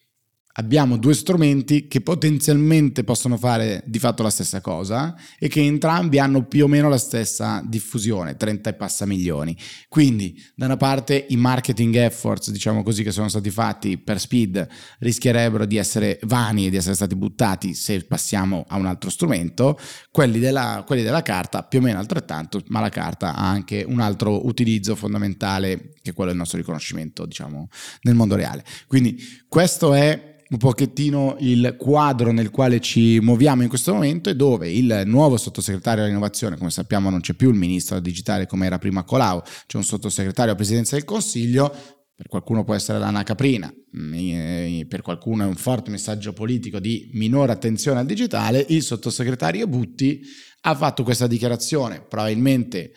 abbiamo 0.58 0.98
due 0.98 1.14
strumenti 1.14 1.88
che 1.88 2.02
potenzialmente 2.02 3.04
possono 3.04 3.38
fare 3.38 3.84
di 3.86 4.00
fatto 4.00 4.24
la 4.24 4.30
stessa 4.30 4.62
cosa 4.62 5.16
e 5.38 5.48
che 5.48 5.62
entrambi 5.62 6.20
hanno 6.20 6.46
più 6.46 6.66
o 6.66 6.68
meno 6.68 6.88
la 6.88 6.98
stessa 6.98 7.62
diffusione, 7.66 8.38
30 8.38 8.70
e 8.70 8.74
passa 8.74 9.06
milioni. 9.06 9.56
Quindi, 9.90 10.42
da 10.56 10.66
una 10.66 10.78
parte 10.78 11.26
i 11.30 11.36
marketing 11.36 11.96
efforts, 11.96 12.52
diciamo 12.52 12.84
così, 12.84 13.04
che 13.04 13.12
sono 13.12 13.28
stati 13.28 13.50
fatti 13.50 13.98
per 13.98 14.20
Speed 14.20 14.68
rischierebbero 15.00 15.66
di 15.66 15.78
essere 15.78 16.20
vani 16.24 16.68
e 16.68 16.70
di 16.70 16.78
essere 16.78 16.96
stati 16.96 17.16
buttati 17.16 17.74
se 17.74 18.06
passiamo 18.06 18.66
a 18.68 18.78
un 18.78 18.86
altro 18.86 19.10
strumento, 19.10 19.78
quelli 20.10 20.40
della, 20.40 20.84
quelli 20.86 21.04
della 21.04 21.22
carta 21.22 21.64
più 21.64 21.80
o 21.80 21.82
meno 21.82 22.00
altrettanto, 22.00 22.62
ma 22.68 22.80
la 22.80 22.90
carta 22.90 23.36
ha 23.36 23.50
anche 23.50 23.84
un 23.86 24.00
altro 24.00 24.46
utilizzo 24.46 24.96
fondamentale 24.96 25.94
che 26.02 26.12
è 26.12 26.14
quello 26.14 26.30
del 26.30 26.40
nostro 26.40 26.58
riconoscimento, 26.58 27.26
diciamo, 27.26 27.68
nel 28.04 28.16
mondo 28.16 28.36
reale. 28.36 28.64
Quindi 28.88 29.18
questo 29.50 29.94
è 29.94 30.34
un 30.48 30.58
pochettino 30.58 31.38
il 31.40 31.76
quadro 31.78 32.32
nel 32.32 32.52
quale 32.52 32.80
ci 32.80 33.20
muoviamo 33.20 33.64
in 33.64 33.70
questo 33.70 33.94
momento 33.94 34.30
e 34.30 34.36
dove 34.36 34.72
il 34.72 35.04
nuovo 35.06 35.38
sottosegretario 35.38 36.04
all'innovazione, 36.04 36.56
come 36.58 36.70
sappiamo 36.70 37.10
non 37.10 37.22
c'è 37.22 37.34
più 37.34 37.50
il 37.50 37.56
ministro 37.56 38.00
digitale 38.00 38.46
come 38.46 38.68
era 38.68 38.78
prima 38.78 39.04
Colau, 39.04 39.42
c'è 39.66 39.78
un 39.78 39.84
sottosegretario 39.84 40.52
alla 40.52 40.60
presidenza 40.60 40.96
del 40.96 41.06
Consiglio, 41.06 41.74
per 42.16 42.28
qualcuno 42.28 42.64
può 42.64 42.76
essere 42.76 43.00
l'ana 43.00 43.24
caprina, 43.24 43.74
per 44.88 45.02
qualcuno 45.02 45.44
è 45.44 45.48
un 45.48 45.56
forte 45.56 45.90
messaggio 45.90 46.32
politico 46.32 46.80
di 46.80 47.10
minore 47.14 47.52
attenzione 47.52 48.00
al 48.00 48.06
digitale, 48.06 48.66
il 48.70 48.84
sottosegretario 48.84 49.68
Butti 49.68 50.22
ha 50.62 50.76
fatto 50.76 51.04
questa 51.04 51.28
dichiarazione, 51.28 52.06
probabilmente 52.08 52.94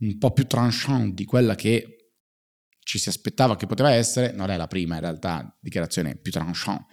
un 0.00 0.18
po' 0.18 0.30
più 0.30 0.46
tranchant 0.46 1.14
di 1.14 1.24
quella 1.24 1.54
che 1.54 2.01
ci 2.92 2.98
si 2.98 3.08
aspettava 3.08 3.56
che 3.56 3.64
poteva 3.64 3.90
essere, 3.90 4.32
non 4.32 4.50
è 4.50 4.56
la 4.58 4.66
prima 4.66 4.96
in 4.96 5.00
realtà 5.00 5.56
dichiarazione 5.58 6.14
più 6.14 6.30
tranchant 6.30 6.84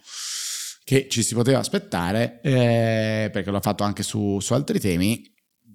che 0.82 1.08
ci 1.10 1.22
si 1.22 1.34
poteva 1.34 1.58
aspettare, 1.58 2.40
eh, 2.40 3.28
perché 3.30 3.50
l'ho 3.50 3.60
fatto 3.60 3.84
anche 3.84 4.02
su, 4.02 4.40
su 4.40 4.54
altri 4.54 4.80
temi, 4.80 5.22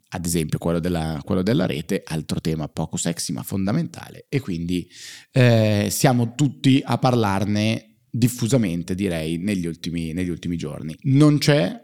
ad 0.10 0.26
esempio 0.26 0.58
quello 0.58 0.80
della, 0.80 1.22
quello 1.24 1.44
della, 1.44 1.68
rete, 1.68 2.02
altro 2.04 2.42
tema 2.42 2.68
poco 2.68 2.98
sexy 2.98 3.34
ma 3.34 3.44
fondamentale, 3.44 4.26
e 4.28 4.40
quindi 4.40 4.90
eh, 5.32 5.90
siamo 5.92 6.34
tutti 6.34 6.82
a 6.84 6.98
parlarne 6.98 8.00
diffusamente, 8.10 8.96
direi, 8.96 9.38
negli 9.38 9.68
ultimi, 9.68 10.12
negli 10.12 10.30
ultimi 10.30 10.58
giorni. 10.58 10.98
Non 11.04 11.38
c'è 11.38 11.80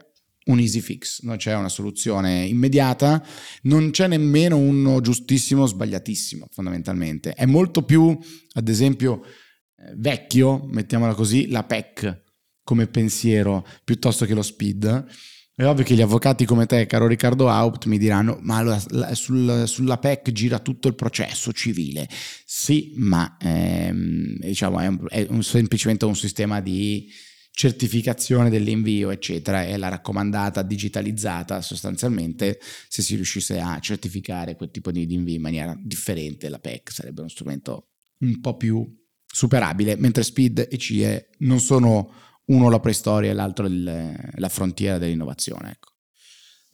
un 0.45 0.59
easy 0.59 0.79
fix, 0.79 1.21
non 1.21 1.37
c'è 1.37 1.55
una 1.55 1.69
soluzione 1.69 2.45
immediata, 2.45 3.23
non 3.63 3.91
c'è 3.91 4.07
nemmeno 4.07 4.57
uno 4.57 4.99
giustissimo 4.99 5.63
o 5.63 5.67
sbagliatissimo 5.67 6.47
fondamentalmente. 6.51 7.33
È 7.33 7.45
molto 7.45 7.83
più, 7.83 8.17
ad 8.53 8.67
esempio, 8.67 9.21
eh, 9.23 9.93
vecchio, 9.95 10.65
mettiamola 10.65 11.13
così, 11.13 11.47
la 11.47 11.63
PEC 11.63 12.23
come 12.63 12.87
pensiero 12.87 13.65
piuttosto 13.83 14.25
che 14.25 14.33
lo 14.33 14.41
speed. 14.41 15.05
È 15.53 15.65
ovvio 15.65 15.83
che 15.83 15.93
gli 15.93 16.01
avvocati 16.01 16.45
come 16.45 16.65
te, 16.65 16.87
caro 16.87 17.05
Riccardo 17.05 17.47
Haupt, 17.47 17.85
mi 17.85 17.99
diranno: 17.99 18.39
Ma 18.41 18.57
allora 18.57 18.79
sul, 19.13 19.65
sulla 19.67 19.97
PEC 19.97 20.31
gira 20.31 20.57
tutto 20.57 20.87
il 20.87 20.95
processo 20.95 21.51
civile. 21.51 22.09
Sì, 22.45 22.93
ma 22.95 23.37
ehm, 23.39 24.37
diciamo, 24.39 24.79
è, 24.79 24.87
un, 24.87 25.05
è 25.07 25.27
un, 25.29 25.43
semplicemente 25.43 26.05
un 26.05 26.15
sistema 26.15 26.61
di 26.61 27.11
certificazione 27.51 28.49
dell'invio, 28.49 29.09
eccetera, 29.09 29.63
è 29.63 29.77
la 29.77 29.89
raccomandata 29.89 30.61
digitalizzata 30.61 31.61
sostanzialmente. 31.61 32.59
Se 32.87 33.01
si 33.01 33.15
riuscisse 33.15 33.59
a 33.59 33.79
certificare 33.79 34.55
quel 34.55 34.71
tipo 34.71 34.91
di, 34.91 35.11
invio 35.13 35.35
in 35.35 35.41
maniera 35.41 35.77
differente, 35.79 36.49
la 36.49 36.59
PEC 36.59 36.91
sarebbe 36.91 37.21
uno 37.21 37.29
strumento 37.29 37.89
un 38.19 38.39
po' 38.39 38.55
più 38.55 38.85
superabile, 39.25 39.95
mentre 39.95 40.23
Speed 40.23 40.67
e 40.69 40.77
CIE 40.77 41.29
non 41.39 41.59
sono 41.59 42.13
uno 42.45 42.69
la 42.69 42.79
preistoria 42.79 43.31
e 43.31 43.33
l'altro 43.33 43.65
il, 43.65 44.31
la 44.35 44.49
frontiera 44.49 44.97
dell'innovazione. 44.97 45.71
Ecco. 45.71 45.90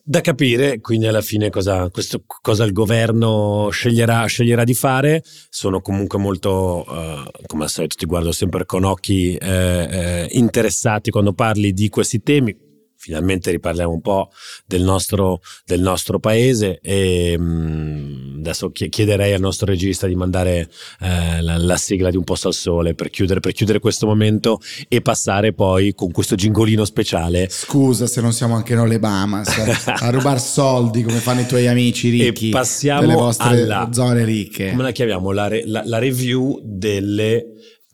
Da 0.09 0.21
capire, 0.21 0.79
quindi 0.79 1.05
alla 1.05 1.19
fine 1.19 1.49
cosa, 1.49 1.89
questo, 1.89 2.23
cosa 2.25 2.63
il 2.63 2.71
governo 2.71 3.67
sceglierà, 3.71 4.25
sceglierà, 4.25 4.63
di 4.63 4.73
fare. 4.73 5.21
Sono 5.49 5.81
comunque 5.81 6.17
molto, 6.17 6.85
uh, 6.87 7.29
come 7.45 7.63
al 7.65 7.69
solito 7.69 7.97
ti 7.97 8.05
guardo 8.05 8.31
sempre 8.31 8.65
con 8.65 8.85
occhi 8.85 9.35
eh, 9.35 9.87
eh, 9.91 10.27
interessati 10.31 11.11
quando 11.11 11.33
parli 11.33 11.73
di 11.73 11.89
questi 11.89 12.23
temi 12.23 12.55
finalmente 12.97 13.51
riparliamo 13.51 13.91
un 13.91 14.01
po' 14.01 14.31
del 14.65 14.81
nostro, 14.81 15.41
del 15.65 15.81
nostro 15.81 16.19
paese 16.19 16.79
e 16.81 17.37
mh, 17.37 17.43
mm, 17.43 18.39
adesso 18.39 18.71
chiederei 18.71 19.33
al 19.33 19.39
nostro 19.39 19.67
regista 19.67 20.07
di 20.07 20.15
mandare 20.15 20.69
eh, 21.01 21.41
la, 21.41 21.57
la, 21.57 21.77
sigla 21.77 22.09
di 22.09 22.17
Un 22.17 22.23
posto 22.23 22.47
al 22.47 22.53
sole 22.53 22.95
per 22.95 23.09
chiudere, 23.09 23.39
per 23.39 23.53
chiudere, 23.53 23.79
questo 23.79 24.07
momento 24.07 24.59
e 24.87 25.01
passare 25.01 25.53
poi 25.53 25.93
con 25.93 26.11
questo 26.11 26.35
gingolino 26.35 26.83
speciale. 26.85 27.47
Scusa 27.49 28.07
se 28.07 28.19
non 28.19 28.33
siamo 28.33 28.55
anche 28.55 28.73
noi 28.75 28.89
le 28.89 28.99
Bahamas 28.99 29.47
a 29.85 30.09
rubare 30.09 30.39
soldi 30.39 31.03
come 31.03 31.19
fanno 31.19 31.41
i 31.41 31.45
tuoi 31.45 31.67
amici 31.67 32.09
ricchi 32.09 32.49
e 32.49 32.51
passiamo 32.51 33.01
delle 33.01 33.13
vostre 33.13 33.61
alla, 33.61 33.89
zone 33.91 34.25
ricche. 34.25 34.71
Come 34.71 34.83
la 34.83 34.91
chiamiamo? 34.91 35.31
La, 35.31 35.49
la, 35.65 35.83
la 35.85 35.97
review 35.99 36.59
delle 36.63 37.45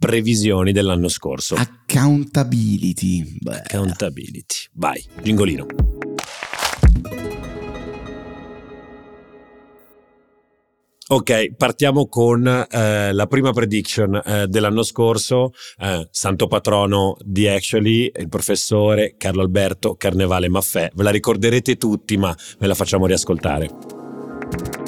previsioni 0.03 0.73
dell'anno 0.73 1.07
scorso. 1.07 1.55
Accountability. 1.55 3.37
Beh. 3.39 3.55
Accountability. 3.55 4.55
Vai, 4.73 5.01
gingolino. 5.21 5.65
Ok, 11.07 11.55
partiamo 11.55 12.07
con 12.07 12.45
eh, 12.45 13.13
la 13.13 13.27
prima 13.27 13.53
prediction 13.53 14.21
eh, 14.25 14.47
dell'anno 14.47 14.83
scorso, 14.83 15.51
eh, 15.79 16.05
santo 16.11 16.47
patrono 16.47 17.15
di 17.21 17.47
Actually, 17.47 18.11
il 18.13 18.27
professore 18.27 19.15
Carlo 19.17 19.41
Alberto 19.41 19.95
Carnevale 19.95 20.49
Maffè. 20.49 20.91
Ve 20.93 21.03
la 21.03 21.11
ricorderete 21.11 21.77
tutti, 21.77 22.17
ma 22.17 22.35
ve 22.59 22.67
la 22.67 22.75
facciamo 22.75 23.05
riascoltare. 23.05 24.82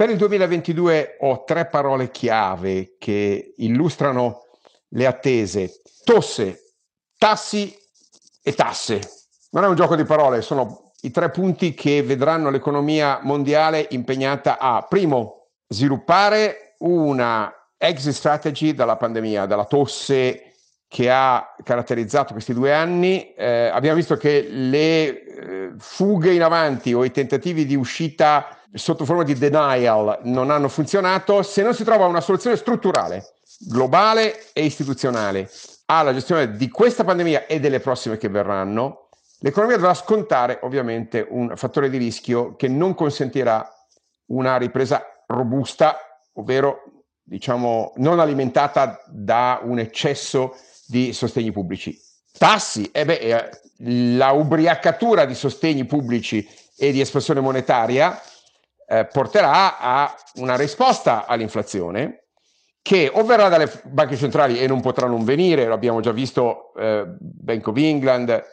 Per 0.00 0.08
il 0.08 0.16
2022 0.16 1.18
ho 1.20 1.44
tre 1.44 1.66
parole 1.66 2.10
chiave 2.10 2.94
che 2.98 3.52
illustrano 3.58 4.46
le 4.92 5.04
attese. 5.04 5.82
Tosse, 6.04 6.76
tassi 7.18 7.76
e 8.42 8.54
tasse. 8.54 8.98
Non 9.50 9.64
è 9.64 9.66
un 9.66 9.74
gioco 9.74 9.96
di 9.96 10.04
parole, 10.04 10.40
sono 10.40 10.92
i 11.02 11.10
tre 11.10 11.30
punti 11.30 11.74
che 11.74 12.02
vedranno 12.02 12.48
l'economia 12.48 13.20
mondiale 13.24 13.88
impegnata 13.90 14.56
a, 14.58 14.86
primo, 14.88 15.48
sviluppare 15.68 16.76
una 16.78 17.52
exit 17.76 18.14
strategy 18.14 18.72
dalla 18.72 18.96
pandemia, 18.96 19.44
dalla 19.44 19.66
tosse 19.66 20.49
che 20.90 21.08
ha 21.08 21.54
caratterizzato 21.62 22.32
questi 22.32 22.52
due 22.52 22.74
anni. 22.74 23.32
Eh, 23.34 23.70
abbiamo 23.72 23.94
visto 23.94 24.16
che 24.16 24.48
le 24.50 25.24
eh, 25.24 25.70
fughe 25.78 26.34
in 26.34 26.42
avanti 26.42 26.92
o 26.92 27.04
i 27.04 27.12
tentativi 27.12 27.64
di 27.64 27.76
uscita 27.76 28.58
sotto 28.74 29.04
forma 29.04 29.22
di 29.22 29.34
denial 29.34 30.18
non 30.24 30.50
hanno 30.50 30.68
funzionato, 30.68 31.44
se 31.44 31.62
non 31.62 31.74
si 31.74 31.84
trova 31.84 32.06
una 32.06 32.20
soluzione 32.20 32.56
strutturale, 32.56 33.34
globale 33.60 34.52
e 34.52 34.64
istituzionale 34.64 35.48
alla 35.86 36.12
gestione 36.12 36.56
di 36.56 36.68
questa 36.68 37.04
pandemia 37.04 37.46
e 37.46 37.60
delle 37.60 37.78
prossime 37.78 38.16
che 38.16 38.28
verranno, 38.28 39.10
l'economia 39.42 39.76
dovrà 39.76 39.94
scontare 39.94 40.58
ovviamente 40.62 41.24
un 41.28 41.52
fattore 41.54 41.88
di 41.88 41.98
rischio 41.98 42.56
che 42.56 42.66
non 42.66 42.94
consentirà 42.94 43.64
una 44.26 44.56
ripresa 44.56 45.04
robusta, 45.28 45.96
ovvero 46.32 46.82
diciamo 47.22 47.92
non 47.98 48.18
alimentata 48.18 49.04
da 49.06 49.60
un 49.62 49.78
eccesso 49.78 50.56
di 50.90 51.12
sostegni 51.12 51.52
pubblici. 51.52 51.96
Tassi, 52.36 52.90
eh 52.92 53.04
beh, 53.04 53.18
eh, 53.18 53.50
la 54.16 54.32
ubriacatura 54.32 55.24
di 55.24 55.34
sostegni 55.34 55.84
pubblici 55.84 56.46
e 56.76 56.90
di 56.90 57.00
espansione 57.00 57.40
monetaria 57.40 58.20
eh, 58.86 59.06
porterà 59.06 59.78
a 59.78 60.14
una 60.34 60.56
risposta 60.56 61.26
all'inflazione 61.26 62.24
che 62.82 63.10
o 63.12 63.22
verrà 63.24 63.48
dalle 63.48 63.70
banche 63.84 64.16
centrali 64.16 64.58
e 64.58 64.66
non 64.66 64.80
potrà 64.80 65.06
non 65.06 65.22
venire, 65.22 65.66
l'abbiamo 65.66 66.00
già 66.00 66.12
visto 66.12 66.74
eh, 66.74 67.04
Bank 67.18 67.66
of 67.68 67.76
England 67.76 68.44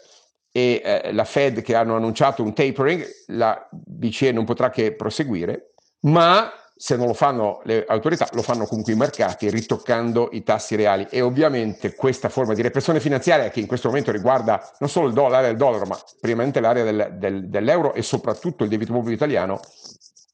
e 0.51 0.81
eh, 0.83 1.13
la 1.13 1.23
Fed 1.23 1.61
che 1.61 1.75
hanno 1.75 1.95
annunciato 1.95 2.43
un 2.43 2.53
tapering, 2.53 3.05
la 3.27 3.67
BCE 3.71 4.31
non 4.31 4.45
potrà 4.45 4.69
che 4.69 4.93
proseguire, 4.93 5.73
ma 6.01 6.51
se 6.77 6.95
non 6.95 7.07
lo 7.07 7.13
fanno 7.13 7.61
le 7.63 7.85
autorità, 7.87 8.29
lo 8.33 8.41
fanno 8.41 8.65
comunque 8.65 8.93
i 8.93 8.95
mercati 8.95 9.49
ritoccando 9.49 10.29
i 10.31 10.43
tassi 10.43 10.75
reali 10.75 11.07
e 11.09 11.21
ovviamente 11.21 11.95
questa 11.95 12.29
forma 12.29 12.53
di 12.53 12.61
repressione 12.61 12.99
finanziaria 12.99 13.49
che 13.49 13.59
in 13.59 13.67
questo 13.67 13.87
momento 13.87 14.11
riguarda 14.11 14.73
non 14.79 14.89
solo 14.89 15.11
l'area 15.27 15.47
del 15.47 15.57
dollaro, 15.57 15.85
ma 15.85 15.99
primeramente 16.19 16.59
l'area 16.59 16.83
del, 16.83 17.15
del, 17.17 17.49
dell'euro 17.49 17.93
e 17.93 18.01
soprattutto 18.03 18.63
il 18.63 18.69
debito 18.69 18.93
pubblico 18.93 19.15
italiano, 19.15 19.59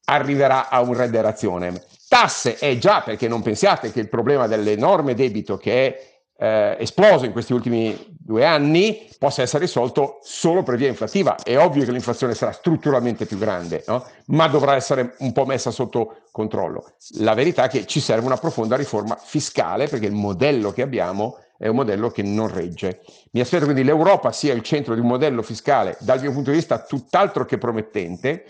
arriverà 0.04 0.68
a 0.68 0.80
un 0.82 0.94
red 0.94 1.16
razione. 1.16 1.82
Tasse 2.08 2.56
è 2.58 2.76
già 2.76 3.00
perché 3.00 3.26
non 3.26 3.42
pensiate 3.42 3.90
che 3.90 4.00
il 4.00 4.08
problema 4.08 4.46
dell'enorme 4.46 5.14
debito 5.14 5.56
che 5.56 5.86
è 5.86 6.13
eh, 6.36 6.76
esploso 6.80 7.24
in 7.24 7.32
questi 7.32 7.52
ultimi 7.52 8.12
due 8.18 8.44
anni 8.44 9.08
possa 9.18 9.42
essere 9.42 9.64
risolto 9.64 10.18
solo 10.22 10.62
per 10.62 10.76
via 10.76 10.88
inflattiva. 10.88 11.36
È 11.42 11.56
ovvio 11.58 11.84
che 11.84 11.92
l'inflazione 11.92 12.34
sarà 12.34 12.52
strutturalmente 12.52 13.26
più 13.26 13.38
grande, 13.38 13.84
no? 13.86 14.04
ma 14.26 14.48
dovrà 14.48 14.74
essere 14.74 15.14
un 15.18 15.32
po' 15.32 15.44
messa 15.44 15.70
sotto 15.70 16.22
controllo. 16.30 16.92
La 17.18 17.34
verità 17.34 17.64
è 17.64 17.68
che 17.68 17.86
ci 17.86 18.00
serve 18.00 18.26
una 18.26 18.36
profonda 18.36 18.76
riforma 18.76 19.16
fiscale 19.16 19.88
perché 19.88 20.06
il 20.06 20.12
modello 20.12 20.72
che 20.72 20.82
abbiamo 20.82 21.38
è 21.56 21.68
un 21.68 21.76
modello 21.76 22.10
che 22.10 22.22
non 22.22 22.52
regge. 22.52 23.00
Mi 23.30 23.40
aspetto 23.40 23.64
quindi 23.64 23.84
l'Europa 23.84 24.32
sia 24.32 24.52
il 24.52 24.62
centro 24.62 24.94
di 24.94 25.00
un 25.00 25.06
modello 25.06 25.42
fiscale 25.42 25.96
dal 26.00 26.20
mio 26.20 26.32
punto 26.32 26.50
di 26.50 26.56
vista 26.56 26.80
tutt'altro 26.80 27.44
che 27.44 27.58
promettente 27.58 28.44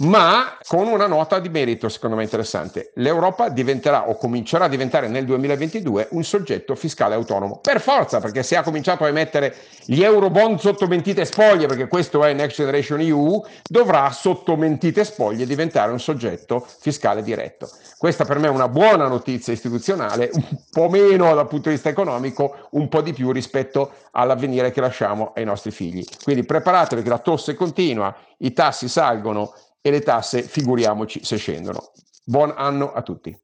ma 0.00 0.56
con 0.66 0.86
una 0.86 1.06
nota 1.06 1.38
di 1.38 1.48
merito 1.48 1.88
secondo 1.88 2.16
me 2.16 2.22
interessante. 2.22 2.92
L'Europa 2.94 3.50
diventerà 3.50 4.08
o 4.08 4.16
comincerà 4.16 4.64
a 4.64 4.68
diventare 4.68 5.08
nel 5.08 5.24
2022 5.26 6.08
un 6.12 6.24
soggetto 6.24 6.74
fiscale 6.74 7.14
autonomo. 7.14 7.58
Per 7.58 7.80
forza, 7.80 8.20
perché 8.20 8.42
se 8.42 8.56
ha 8.56 8.62
cominciato 8.62 9.04
a 9.04 9.08
emettere 9.08 9.54
gli 9.84 10.02
eurobond 10.02 10.58
sotto 10.58 10.86
mentite 10.86 11.24
spoglie, 11.24 11.66
perché 11.66 11.88
questo 11.88 12.24
è 12.24 12.32
Next 12.32 12.56
Generation 12.56 13.00
EU, 13.00 13.44
dovrà 13.68 14.10
sotto 14.10 14.56
mentite 14.56 15.04
spoglie 15.04 15.46
diventare 15.46 15.92
un 15.92 16.00
soggetto 16.00 16.66
fiscale 16.80 17.22
diretto. 17.22 17.68
Questa 17.98 18.24
per 18.24 18.38
me 18.38 18.46
è 18.46 18.50
una 18.50 18.68
buona 18.68 19.06
notizia 19.08 19.52
istituzionale, 19.52 20.30
un 20.32 20.58
po' 20.70 20.88
meno 20.88 21.34
dal 21.34 21.46
punto 21.46 21.68
di 21.68 21.74
vista 21.74 21.90
economico, 21.90 22.68
un 22.70 22.88
po' 22.88 23.02
di 23.02 23.12
più 23.12 23.30
rispetto 23.30 23.92
all'avvenire 24.12 24.70
che 24.70 24.80
lasciamo 24.80 25.32
ai 25.34 25.44
nostri 25.44 25.70
figli. 25.70 26.04
Quindi 26.24 26.44
preparatevi 26.44 27.02
che 27.02 27.08
la 27.08 27.18
tosse 27.18 27.54
continua, 27.54 28.14
i 28.38 28.52
tassi 28.52 28.88
salgono 28.88 29.52
e 29.82 29.90
le 29.90 30.00
tasse 30.00 30.42
figuriamoci 30.42 31.24
se 31.24 31.36
scendono. 31.36 31.90
Buon 32.24 32.54
anno 32.56 32.92
a 32.92 33.02
tutti. 33.02 33.36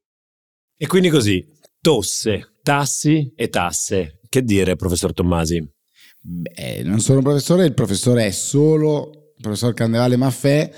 E 0.77 0.87
quindi 0.87 1.09
così, 1.09 1.45
tosse, 1.81 2.55
tassi 2.63 3.33
e 3.35 3.49
tasse. 3.49 4.21
Che 4.29 4.43
dire, 4.43 4.77
professor 4.77 5.13
Tommasi? 5.13 5.61
Beh, 6.21 6.83
non 6.83 7.01
sono 7.01 7.17
un 7.17 7.23
professore, 7.25 7.65
il 7.65 7.73
professore 7.73 8.27
è 8.27 8.31
solo 8.31 9.33
il 9.35 9.41
professor 9.41 9.73
Candevale 9.73 10.15
Maffè. 10.15 10.71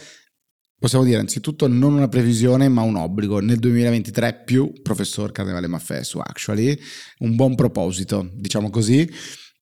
Possiamo 0.80 1.06
dire 1.06 1.20
anzitutto 1.20 1.68
non 1.68 1.94
una 1.94 2.08
previsione 2.08 2.68
ma 2.68 2.82
un 2.82 2.96
obbligo. 2.96 3.40
Nel 3.40 3.60
2023 3.60 4.42
più 4.44 4.72
professor 4.82 5.32
Candevale 5.32 5.68
Maffè 5.68 6.04
su 6.04 6.18
Actually. 6.18 6.76
Un 7.20 7.36
buon 7.36 7.54
proposito, 7.54 8.32
diciamo 8.34 8.72
così. 8.72 9.08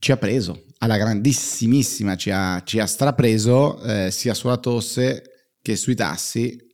Ci 0.02 0.14
ha 0.14 0.18
preso, 0.18 0.64
alla 0.78 0.96
grandissimissima 0.96 2.16
ci 2.16 2.32
ha, 2.32 2.62
ci 2.64 2.80
ha 2.80 2.86
strapreso 2.86 3.84
eh, 3.84 4.12
sia 4.12 4.34
sulla 4.34 4.56
tosse 4.56 5.39
che 5.70 5.76
sui 5.76 5.94
tassi 5.94 6.68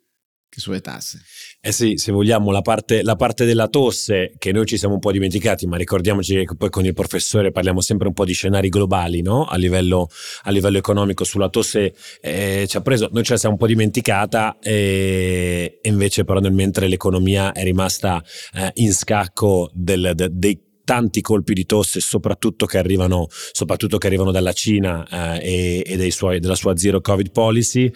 che 0.48 0.62
sulle 0.62 0.80
tasse. 0.80 1.20
Eh 1.60 1.74
sì, 1.74 1.98
se 1.98 2.14
vogliamo, 2.14 2.50
la 2.50 2.62
parte, 2.62 3.04
la 3.04 3.18
parte, 3.18 3.44
della 3.44 3.68
tosse 3.68 4.36
che 4.38 4.54
noi 4.54 4.66
ci 4.66 4.78
siamo 4.78 4.94
un 4.94 5.02
po' 5.02 5.12
dimenticati, 5.12 5.68
ma 5.68 5.76
ricordiamoci 5.76 6.46
che 6.46 6.56
poi 6.56 6.70
con 6.70 6.86
il 6.86 6.94
professore 6.94 7.52
parliamo 7.52 7.82
sempre 7.82 8.08
un 8.08 8.14
po' 8.14 8.24
di 8.24 8.32
scenari 8.32 8.70
globali, 8.70 9.22
no? 9.22 9.44
A 9.44 9.58
livello, 9.58 10.08
a 10.44 10.52
livello 10.52 10.78
economico, 10.78 11.26
sulla 11.26 11.50
tosse 11.50 11.94
eh, 12.22 12.64
ci 12.70 12.78
ha 12.78 12.82
preso, 12.82 13.10
noi 13.12 13.24
ce 13.24 13.34
la 13.34 13.40
siamo 13.40 13.56
un 13.56 13.60
po' 13.60 13.68
dimenticata 13.68 14.58
e, 14.62 15.80
e 15.82 15.90
invece 15.90 16.24
però 16.24 16.40
nel 16.40 16.54
mentre 16.54 16.88
l'economia 16.88 17.52
è 17.52 17.64
rimasta 17.64 18.24
eh, 18.54 18.72
in 18.76 18.94
scacco 18.94 19.70
del, 19.74 20.14
de, 20.16 20.30
dei 20.32 20.66
tanti 20.86 21.20
colpi 21.20 21.54
di 21.54 21.66
tosse, 21.66 22.00
soprattutto 22.00 22.66
che 22.66 22.78
arrivano, 22.78 23.28
soprattutto 23.30 23.98
che 23.98 24.08
arrivano 24.08 24.32
dalla 24.32 24.54
Cina 24.54 25.06
eh, 25.38 25.84
e, 25.86 26.06
e 26.06 26.12
suoi, 26.12 26.40
della 26.40 26.56
sua 26.56 26.78
zero 26.78 27.02
covid 27.02 27.32
policy. 27.32 27.92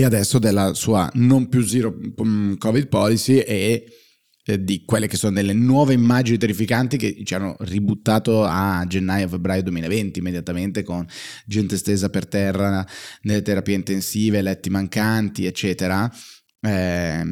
E 0.00 0.04
adesso 0.04 0.38
della 0.38 0.72
sua 0.72 1.10
non 1.16 1.50
più 1.50 1.60
zero 1.60 1.94
mm, 1.94 2.54
covid 2.54 2.88
policy 2.88 3.36
e 3.40 3.84
eh, 4.46 4.64
di 4.64 4.82
quelle 4.86 5.06
che 5.06 5.18
sono 5.18 5.34
delle 5.34 5.52
nuove 5.52 5.92
immagini 5.92 6.38
terrificanti 6.38 6.96
che 6.96 7.22
ci 7.22 7.34
hanno 7.34 7.54
ributtato 7.58 8.42
a 8.42 8.82
gennaio-febbraio 8.88 9.62
2020 9.64 10.18
immediatamente 10.18 10.84
con 10.84 11.06
gente 11.44 11.76
stesa 11.76 12.08
per 12.08 12.26
terra 12.26 12.82
nelle 13.24 13.42
terapie 13.42 13.74
intensive, 13.74 14.40
letti 14.40 14.70
mancanti, 14.70 15.44
eccetera. 15.44 16.10
Eh, 16.62 17.22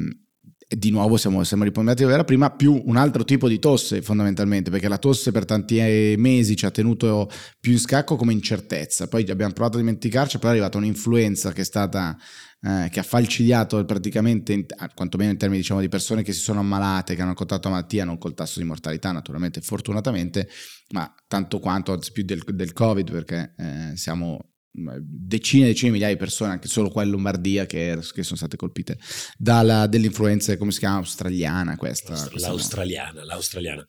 di 0.69 0.91
nuovo 0.91 1.17
siamo, 1.17 1.45
siamo 1.45 1.65
riponderati 1.65 2.03
dove 2.03 2.15
era 2.15 2.25
prima, 2.25 2.51
più 2.51 2.83
un 2.85 2.97
altro 2.97 3.25
tipo 3.25 3.49
di 3.49 3.59
tosse 3.59 4.03
fondamentalmente, 4.03 4.71
perché 4.71 4.89
la 4.89 4.99
tosse 4.99 5.33
per 5.33 5.47
tanti 5.47 6.15
mesi 6.19 6.57
ci 6.57 6.67
ha 6.67 6.71
tenuto 6.71 7.31
più 7.59 7.73
in 7.73 7.79
scacco 7.79 8.17
come 8.17 8.35
incertezza. 8.35 9.09
Poi 9.09 9.29
abbiamo 9.31 9.53
provato 9.53 9.79
a 9.79 9.81
dimenticarci, 9.81 10.39
poi 10.39 10.49
è 10.49 10.53
arrivata 10.53 10.77
un'influenza 10.77 11.53
che 11.53 11.63
è 11.63 11.65
stata 11.65 12.17
eh, 12.61 12.89
che 12.91 13.01
ha 13.01 13.05
falcidiato 13.05 13.83
praticamente, 13.85 14.67
quantomeno 14.95 15.31
in 15.31 15.39
termini 15.39 15.61
diciamo, 15.61 15.81
di 15.81 15.89
persone 15.89 16.23
che 16.23 16.33
si 16.33 16.41
sono 16.41 16.61
ammalate, 16.61 17.15
che 17.15 17.23
hanno 17.23 17.35
contratto 17.35 17.71
malattia, 17.71 18.05
non 18.05 18.19
col 18.19 18.35
tasso 18.35 18.59
di 18.59 18.67
mortalità 18.67 19.11
naturalmente, 19.11 19.61
fortunatamente, 19.61 20.49
ma 20.91 21.11
tanto 21.27 21.61
quanto 21.61 21.99
più 22.13 22.25
del, 22.25 22.43
del 22.45 22.73
Covid, 22.73 23.11
perché 23.11 23.55
eh, 23.57 23.97
siamo 23.97 24.55
decine 24.71 25.65
e 25.65 25.69
decine 25.69 25.91
di 25.91 25.91
migliaia 25.91 26.13
di 26.13 26.19
persone, 26.19 26.53
anche 26.53 26.69
solo 26.69 26.91
qua 26.91 27.03
in 27.03 27.11
Lombardia, 27.11 27.67
che, 27.67 27.99
che 28.15 28.23
sono 28.23 28.37
state 28.37 28.57
colpite 28.57 28.99
dalla, 29.37 29.87
dell'influenza, 29.87 30.57
come 30.57 30.73
si 30.73 30.79
chiama, 30.79 30.99
australiana 30.99 31.77
questa. 31.77 32.29
L'australiana, 32.35 33.25
l'australiana. 33.25 33.85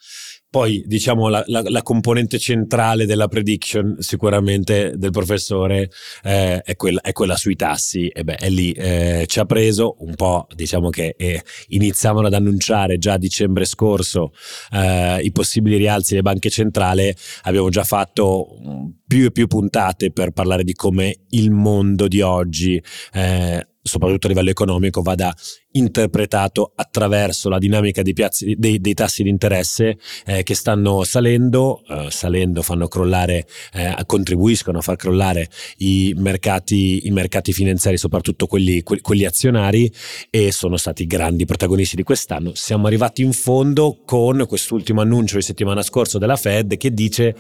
Poi 0.51 0.83
diciamo 0.87 1.27
la, 1.27 1.43
la, 1.45 1.61
la, 1.63 1.83
componente 1.83 2.39
centrale 2.39 3.05
della 3.05 3.27
prediction 3.27 3.97
sicuramente 3.99 4.93
del 4.95 5.11
professore 5.11 5.91
eh, 6.23 6.61
è, 6.61 6.75
quella, 6.75 7.01
è, 7.01 7.11
quella, 7.11 7.35
sui 7.35 7.55
tassi. 7.55 8.07
E 8.07 8.23
beh 8.23 8.35
è 8.35 8.49
lì 8.49 8.71
eh, 8.71 9.25
ci 9.27 9.39
ha 9.39 9.45
preso 9.45 9.97
un 9.99 10.15
po' 10.15 10.47
diciamo 10.55 10.89
che 10.89 11.13
eh, 11.17 11.43
iniziavano 11.67 12.27
ad 12.27 12.33
annunciare 12.33 12.97
già 12.97 13.13
a 13.13 13.17
dicembre 13.19 13.65
scorso 13.65 14.31
eh, 14.71 15.19
i 15.21 15.31
possibili 15.31 15.77
rialzi 15.77 16.11
delle 16.11 16.23
banche 16.23 16.49
centrali 16.49 17.13
abbiamo 17.43 17.69
già 17.69 17.83
fatto 17.83 18.57
più 19.05 19.25
e 19.25 19.31
più 19.31 19.45
puntate 19.45 20.11
per 20.11 20.31
parlare 20.31 20.63
di 20.63 20.73
come 20.73 21.25
il 21.29 21.51
mondo 21.51 22.07
di 22.07 22.21
oggi 22.21 22.81
eh, 23.13 23.67
soprattutto 23.89 24.27
a 24.27 24.29
livello 24.29 24.49
economico, 24.49 25.01
vada 25.01 25.35
interpretato 25.71 26.71
attraverso 26.75 27.49
la 27.49 27.59
dinamica 27.59 28.01
dei, 28.01 28.13
piazzi, 28.13 28.55
dei, 28.57 28.79
dei 28.79 28.93
tassi 28.93 29.23
di 29.23 29.29
interesse 29.29 29.97
eh, 30.25 30.43
che 30.43 30.55
stanno 30.55 31.03
salendo, 31.03 31.83
eh, 31.87 32.07
salendo 32.09 32.61
fanno 32.61 32.87
crollare, 32.87 33.45
eh, 33.73 33.95
contribuiscono 34.05 34.79
a 34.79 34.81
far 34.81 34.95
crollare 34.95 35.49
i 35.77 36.13
mercati, 36.17 37.07
i 37.07 37.11
mercati 37.11 37.53
finanziari, 37.53 37.97
soprattutto 37.97 38.47
quelli, 38.47 38.81
quelli 38.83 39.25
azionari, 39.25 39.91
e 40.29 40.51
sono 40.51 40.77
stati 40.77 41.05
grandi 41.05 41.45
protagonisti 41.45 41.95
di 41.95 42.03
quest'anno. 42.03 42.53
Siamo 42.55 42.87
arrivati 42.87 43.21
in 43.21 43.33
fondo 43.33 43.99
con 44.05 44.45
quest'ultimo 44.47 45.01
annuncio 45.01 45.35
di 45.35 45.41
settimana 45.41 45.81
scorsa 45.81 46.17
della 46.17 46.35
Fed 46.35 46.77
che 46.77 46.93
dice 46.93 47.35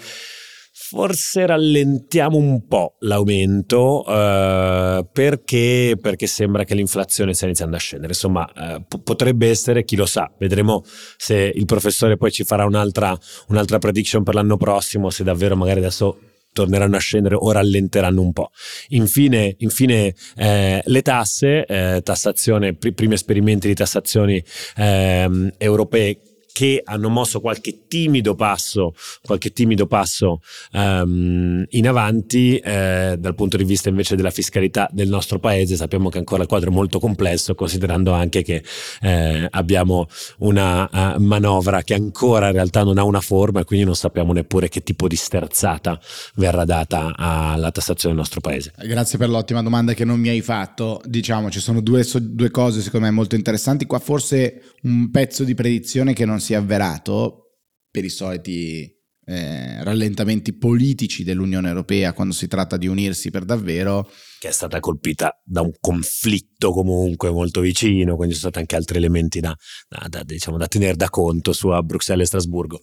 forse 0.71 1.45
rallentiamo 1.45 2.37
un 2.37 2.65
po' 2.67 2.95
l'aumento 2.99 4.05
eh, 4.07 5.05
perché, 5.11 5.97
perché, 6.01 6.27
sembra 6.27 6.63
che 6.63 6.75
l'inflazione 6.75 7.33
stia 7.33 7.47
iniziando 7.47 7.75
a 7.75 7.79
scendere. 7.79 8.13
Insomma, 8.13 8.51
eh, 8.51 8.83
potrebbe 9.03 9.49
essere, 9.49 9.83
chi 9.83 9.95
lo 9.95 10.05
sa, 10.05 10.31
vedremo 10.37 10.83
se 11.17 11.51
il 11.53 11.65
professore 11.65 12.17
poi 12.17 12.31
ci 12.31 12.43
farà 12.43 12.65
un'altra, 12.65 13.17
un'altra 13.47 13.77
prediction 13.77 14.23
per 14.23 14.33
l'anno 14.35 14.57
prossimo, 14.57 15.09
se 15.09 15.23
davvero 15.23 15.55
magari 15.55 15.79
adesso 15.79 16.17
torneranno 16.51 16.95
a 16.95 16.99
scendere 16.99 17.35
o 17.35 17.51
rallenteranno 17.51 18.21
un 18.21 18.33
po'. 18.33 18.49
Infine, 18.89 19.55
infine 19.59 20.13
eh, 20.35 20.81
le 20.83 21.01
tasse, 21.01 21.65
eh, 21.65 22.01
tassazione, 22.03 22.75
pr- 22.75 22.93
primi 22.93 23.13
esperimenti 23.13 23.67
di 23.67 23.75
tassazioni 23.75 24.43
eh, 24.75 25.53
europee 25.57 26.19
che 26.51 26.81
hanno 26.83 27.09
mosso 27.09 27.39
qualche 27.39 27.87
timido 27.87 28.35
passo, 28.35 28.93
qualche 29.23 29.51
timido 29.51 29.87
passo 29.87 30.41
um, 30.73 31.65
in 31.69 31.87
avanti 31.87 32.57
eh, 32.57 33.15
dal 33.17 33.35
punto 33.35 33.57
di 33.57 33.63
vista 33.63 33.89
invece 33.89 34.15
della 34.15 34.31
fiscalità 34.31 34.89
del 34.91 35.07
nostro 35.07 35.39
paese. 35.39 35.75
Sappiamo 35.75 36.09
che 36.09 36.17
ancora 36.17 36.43
il 36.43 36.47
quadro 36.47 36.69
è 36.69 36.73
molto 36.73 36.99
complesso, 36.99 37.55
considerando 37.55 38.11
anche 38.11 38.43
che 38.43 38.63
eh, 39.01 39.47
abbiamo 39.49 40.07
una 40.39 40.89
uh, 41.15 41.21
manovra 41.21 41.83
che 41.83 41.93
ancora 41.93 42.47
in 42.47 42.53
realtà 42.53 42.83
non 42.83 42.97
ha 42.97 43.03
una 43.03 43.21
forma 43.21 43.61
e 43.61 43.63
quindi 43.63 43.85
non 43.85 43.95
sappiamo 43.95 44.33
neppure 44.33 44.69
che 44.69 44.81
tipo 44.81 45.07
di 45.07 45.15
sterzata 45.15 45.99
verrà 46.35 46.65
data 46.65 47.13
alla 47.15 47.71
tassazione 47.71 48.15
del 48.15 48.23
nostro 48.23 48.41
paese. 48.41 48.73
Grazie 48.83 49.17
per 49.17 49.29
l'ottima 49.29 49.61
domanda 49.61 49.93
che 49.93 50.05
non 50.05 50.19
mi 50.19 50.29
hai 50.29 50.41
fatto. 50.41 51.01
Diciamo, 51.05 51.49
ci 51.49 51.59
sono 51.59 51.81
due, 51.81 52.05
due 52.19 52.51
cose 52.51 52.81
secondo 52.81 53.05
me 53.05 53.11
molto 53.11 53.35
interessanti. 53.35 53.85
Qua 53.85 53.99
forse 53.99 54.61
un 54.83 55.09
pezzo 55.11 55.43
di 55.43 55.55
predizione 55.55 56.13
che 56.13 56.25
non 56.39 56.41
si 56.41 56.53
è 56.53 56.55
avverato 56.55 57.57
per 57.91 58.05
i 58.05 58.09
soliti 58.09 58.97
eh, 59.25 59.83
rallentamenti 59.83 60.57
politici 60.57 61.23
dell'Unione 61.23 61.67
Europea 61.67 62.13
quando 62.13 62.33
si 62.33 62.47
tratta 62.47 62.77
di 62.77 62.87
unirsi 62.87 63.29
per 63.29 63.43
davvero. 63.43 64.09
Che 64.39 64.47
è 64.47 64.51
stata 64.51 64.79
colpita 64.79 65.37
da 65.43 65.61
un 65.61 65.73
conflitto 65.79 66.71
comunque 66.71 67.29
molto 67.29 67.59
vicino, 67.59 68.15
quindi 68.15 68.33
ci 68.35 68.39
sono 68.39 68.51
stati 68.51 68.59
anche 68.59 68.75
altri 68.77 68.97
elementi 68.97 69.41
da, 69.41 69.53
da, 69.87 70.07
da, 70.07 70.23
diciamo, 70.23 70.57
da 70.57 70.67
tenere 70.67 70.95
da 70.95 71.09
conto 71.09 71.51
su 71.51 71.67
a 71.67 71.83
Bruxelles 71.83 72.23
e 72.23 72.27
Strasburgo. 72.27 72.79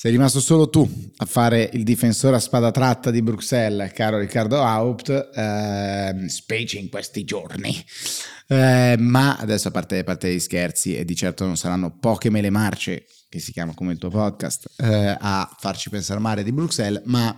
Sei 0.00 0.12
rimasto 0.12 0.38
solo 0.38 0.70
tu 0.70 0.88
a 1.16 1.24
fare 1.24 1.70
il 1.72 1.82
difensore 1.82 2.36
a 2.36 2.38
spada 2.38 2.70
tratta 2.70 3.10
di 3.10 3.20
Bruxelles, 3.20 3.90
caro 3.92 4.20
Riccardo 4.20 4.62
Haupt, 4.62 5.30
eh, 5.34 6.28
specie 6.28 6.78
in 6.78 6.88
questi 6.88 7.24
giorni. 7.24 7.74
Eh, 8.46 8.94
ma 8.96 9.36
adesso 9.38 9.66
a 9.66 9.70
parte, 9.72 9.98
a 9.98 10.04
parte, 10.04 10.32
gli 10.32 10.38
scherzi, 10.38 10.94
e 10.94 11.04
di 11.04 11.16
certo 11.16 11.44
non 11.44 11.56
saranno 11.56 11.98
poche 11.98 12.30
mele 12.30 12.48
marce, 12.48 13.06
che 13.28 13.40
si 13.40 13.50
chiama 13.50 13.74
come 13.74 13.90
il 13.90 13.98
tuo 13.98 14.08
podcast, 14.08 14.70
eh, 14.76 15.16
a 15.18 15.52
farci 15.58 15.90
pensare 15.90 16.20
male 16.20 16.44
di 16.44 16.52
Bruxelles, 16.52 17.02
ma 17.06 17.36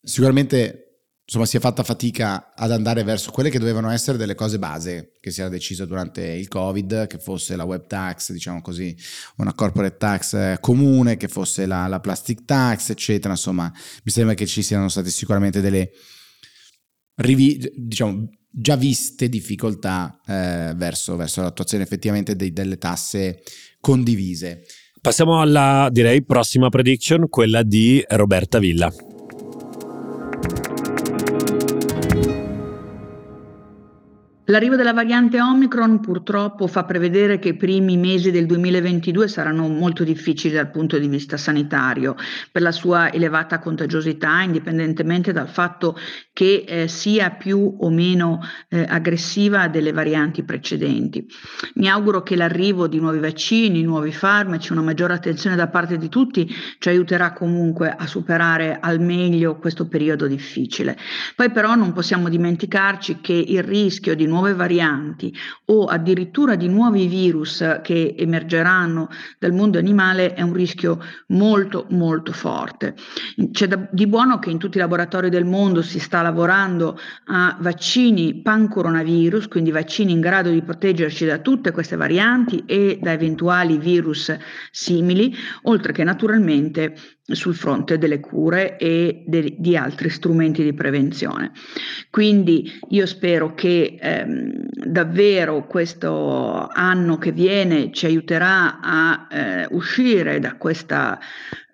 sicuramente 0.00 0.93
insomma 1.26 1.46
si 1.46 1.56
è 1.56 1.60
fatta 1.60 1.82
fatica 1.82 2.52
ad 2.54 2.70
andare 2.70 3.02
verso 3.02 3.30
quelle 3.30 3.48
che 3.48 3.58
dovevano 3.58 3.90
essere 3.90 4.18
delle 4.18 4.34
cose 4.34 4.58
base 4.58 5.12
che 5.20 5.30
si 5.30 5.40
era 5.40 5.48
deciso 5.48 5.86
durante 5.86 6.22
il 6.22 6.48
covid 6.48 7.06
che 7.06 7.18
fosse 7.18 7.56
la 7.56 7.64
web 7.64 7.86
tax 7.86 8.30
diciamo 8.30 8.60
così 8.60 8.94
una 9.36 9.54
corporate 9.54 9.96
tax 9.96 10.34
eh, 10.34 10.58
comune 10.60 11.16
che 11.16 11.28
fosse 11.28 11.64
la, 11.64 11.86
la 11.86 12.00
plastic 12.00 12.44
tax 12.44 12.90
eccetera. 12.90 13.32
Insomma 13.32 13.72
mi 13.72 14.10
sembra 14.10 14.34
che 14.34 14.46
ci 14.46 14.62
siano 14.62 14.88
state 14.88 15.10
sicuramente 15.10 15.62
delle 15.62 15.92
rivi- 17.16 17.72
diciamo 17.74 18.28
già 18.50 18.76
viste 18.76 19.28
difficoltà 19.28 20.20
eh, 20.26 20.74
verso, 20.76 21.16
verso 21.16 21.40
l'attuazione 21.40 21.84
effettivamente 21.84 22.36
dei, 22.36 22.52
delle 22.52 22.76
tasse 22.76 23.42
condivise. 23.80 24.64
Passiamo 25.00 25.40
alla 25.40 25.88
direi 25.90 26.22
prossima 26.22 26.68
prediction 26.68 27.28
quella 27.28 27.62
di 27.62 28.02
Roberta 28.08 28.58
Villa 28.58 28.92
L'arrivo 34.48 34.76
della 34.76 34.92
variante 34.92 35.40
Omicron 35.40 36.00
purtroppo 36.00 36.66
fa 36.66 36.84
prevedere 36.84 37.38
che 37.38 37.48
i 37.48 37.56
primi 37.56 37.96
mesi 37.96 38.30
del 38.30 38.44
2022 38.44 39.26
saranno 39.26 39.68
molto 39.68 40.04
difficili 40.04 40.52
dal 40.52 40.70
punto 40.70 40.98
di 40.98 41.08
vista 41.08 41.38
sanitario 41.38 42.14
per 42.52 42.60
la 42.60 42.70
sua 42.70 43.10
elevata 43.10 43.58
contagiosità, 43.58 44.42
indipendentemente 44.42 45.32
dal 45.32 45.48
fatto 45.48 45.96
che 46.34 46.66
eh, 46.68 46.88
sia 46.88 47.30
più 47.30 47.76
o 47.80 47.88
meno 47.88 48.40
eh, 48.68 48.84
aggressiva 48.86 49.68
delle 49.68 49.92
varianti 49.92 50.42
precedenti. 50.42 51.26
Mi 51.76 51.88
auguro 51.88 52.22
che 52.22 52.36
l'arrivo 52.36 52.86
di 52.86 53.00
nuovi 53.00 53.20
vaccini, 53.20 53.82
nuovi 53.82 54.12
farmaci, 54.12 54.72
una 54.72 54.82
maggiore 54.82 55.14
attenzione 55.14 55.56
da 55.56 55.68
parte 55.68 55.96
di 55.96 56.10
tutti 56.10 56.46
ci 56.78 56.90
aiuterà 56.90 57.32
comunque 57.32 57.88
a 57.96 58.06
superare 58.06 58.78
al 58.78 59.00
meglio 59.00 59.56
questo 59.56 59.88
periodo 59.88 60.26
difficile. 60.26 60.98
Poi 61.34 61.50
però 61.50 61.74
non 61.74 61.94
possiamo 61.94 62.28
dimenticarci 62.28 63.20
che 63.22 63.32
il 63.32 63.62
rischio 63.62 64.14
di 64.14 64.32
nuove 64.34 64.54
varianti 64.54 65.32
o 65.66 65.84
addirittura 65.84 66.56
di 66.56 66.68
nuovi 66.68 67.06
virus 67.06 67.80
che 67.82 68.14
emergeranno 68.18 69.08
dal 69.38 69.52
mondo 69.52 69.78
animale 69.78 70.34
è 70.34 70.42
un 70.42 70.52
rischio 70.52 70.98
molto 71.28 71.86
molto 71.90 72.32
forte. 72.32 72.94
C'è 73.52 73.68
da, 73.68 73.88
di 73.90 74.06
buono 74.06 74.38
che 74.38 74.50
in 74.50 74.58
tutti 74.58 74.76
i 74.76 74.80
laboratori 74.80 75.30
del 75.30 75.44
mondo 75.44 75.82
si 75.82 76.00
sta 76.00 76.20
lavorando 76.22 76.98
a 77.26 77.56
vaccini 77.60 78.42
pan-coronavirus, 78.42 79.48
quindi 79.48 79.70
vaccini 79.70 80.12
in 80.12 80.20
grado 80.20 80.50
di 80.50 80.62
proteggerci 80.62 81.24
da 81.24 81.38
tutte 81.38 81.70
queste 81.70 81.96
varianti 81.96 82.64
e 82.66 82.98
da 83.00 83.12
eventuali 83.12 83.78
virus 83.78 84.36
simili, 84.70 85.32
oltre 85.62 85.92
che 85.92 86.02
naturalmente 86.02 86.96
sul 87.26 87.54
fronte 87.54 87.96
delle 87.96 88.20
cure 88.20 88.76
e 88.76 89.24
de, 89.26 89.54
di 89.56 89.76
altri 89.76 90.10
strumenti 90.10 90.62
di 90.62 90.74
prevenzione. 90.74 91.52
Quindi 92.10 92.70
io 92.90 93.06
spero 93.06 93.54
che 93.54 93.96
ehm, 93.98 94.66
davvero 94.84 95.66
questo 95.66 96.68
anno 96.68 97.16
che 97.16 97.32
viene 97.32 97.90
ci 97.92 98.04
aiuterà 98.06 98.80
a 98.80 99.26
eh, 99.30 99.66
uscire 99.70 100.38
da 100.38 100.56
questa 100.56 101.18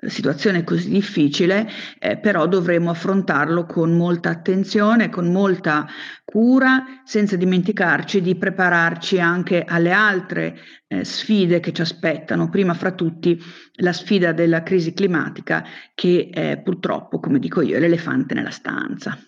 situazione 0.07 0.65
così 0.65 0.89
difficile, 0.91 1.69
eh, 1.99 2.17
però 2.19 2.47
dovremo 2.47 2.91
affrontarlo 2.91 3.67
con 3.67 3.97
molta 3.97 4.31
attenzione, 4.31 5.11
con 5.11 5.31
molta 5.31 5.87
cura, 6.25 6.85
senza 7.05 7.37
dimenticarci 7.37 8.21
di 8.21 8.37
prepararci 8.37 9.21
anche 9.21 9.65
alle 9.67 9.93
altre 9.93 10.59
eh, 10.87 11.05
sfide 11.05 11.61
che 11.61 11.73
ci 11.73 11.83
aspettano, 11.83 12.49
prima 12.49 12.75
fra 12.75 12.93
tutti 12.93 13.41
la 13.77 13.93
sfida 13.93 14.33
della 14.33 14.63
crisi 14.63 14.93
climatica 14.93 15.65
che 15.95 16.31
eh, 16.33 16.61
purtroppo, 16.63 17.21
come 17.21 17.39
dico 17.39 17.61
io, 17.61 17.77
è 17.77 17.81
l'elefante 17.81 18.35
nella 18.35 18.51
stanza. 18.51 19.19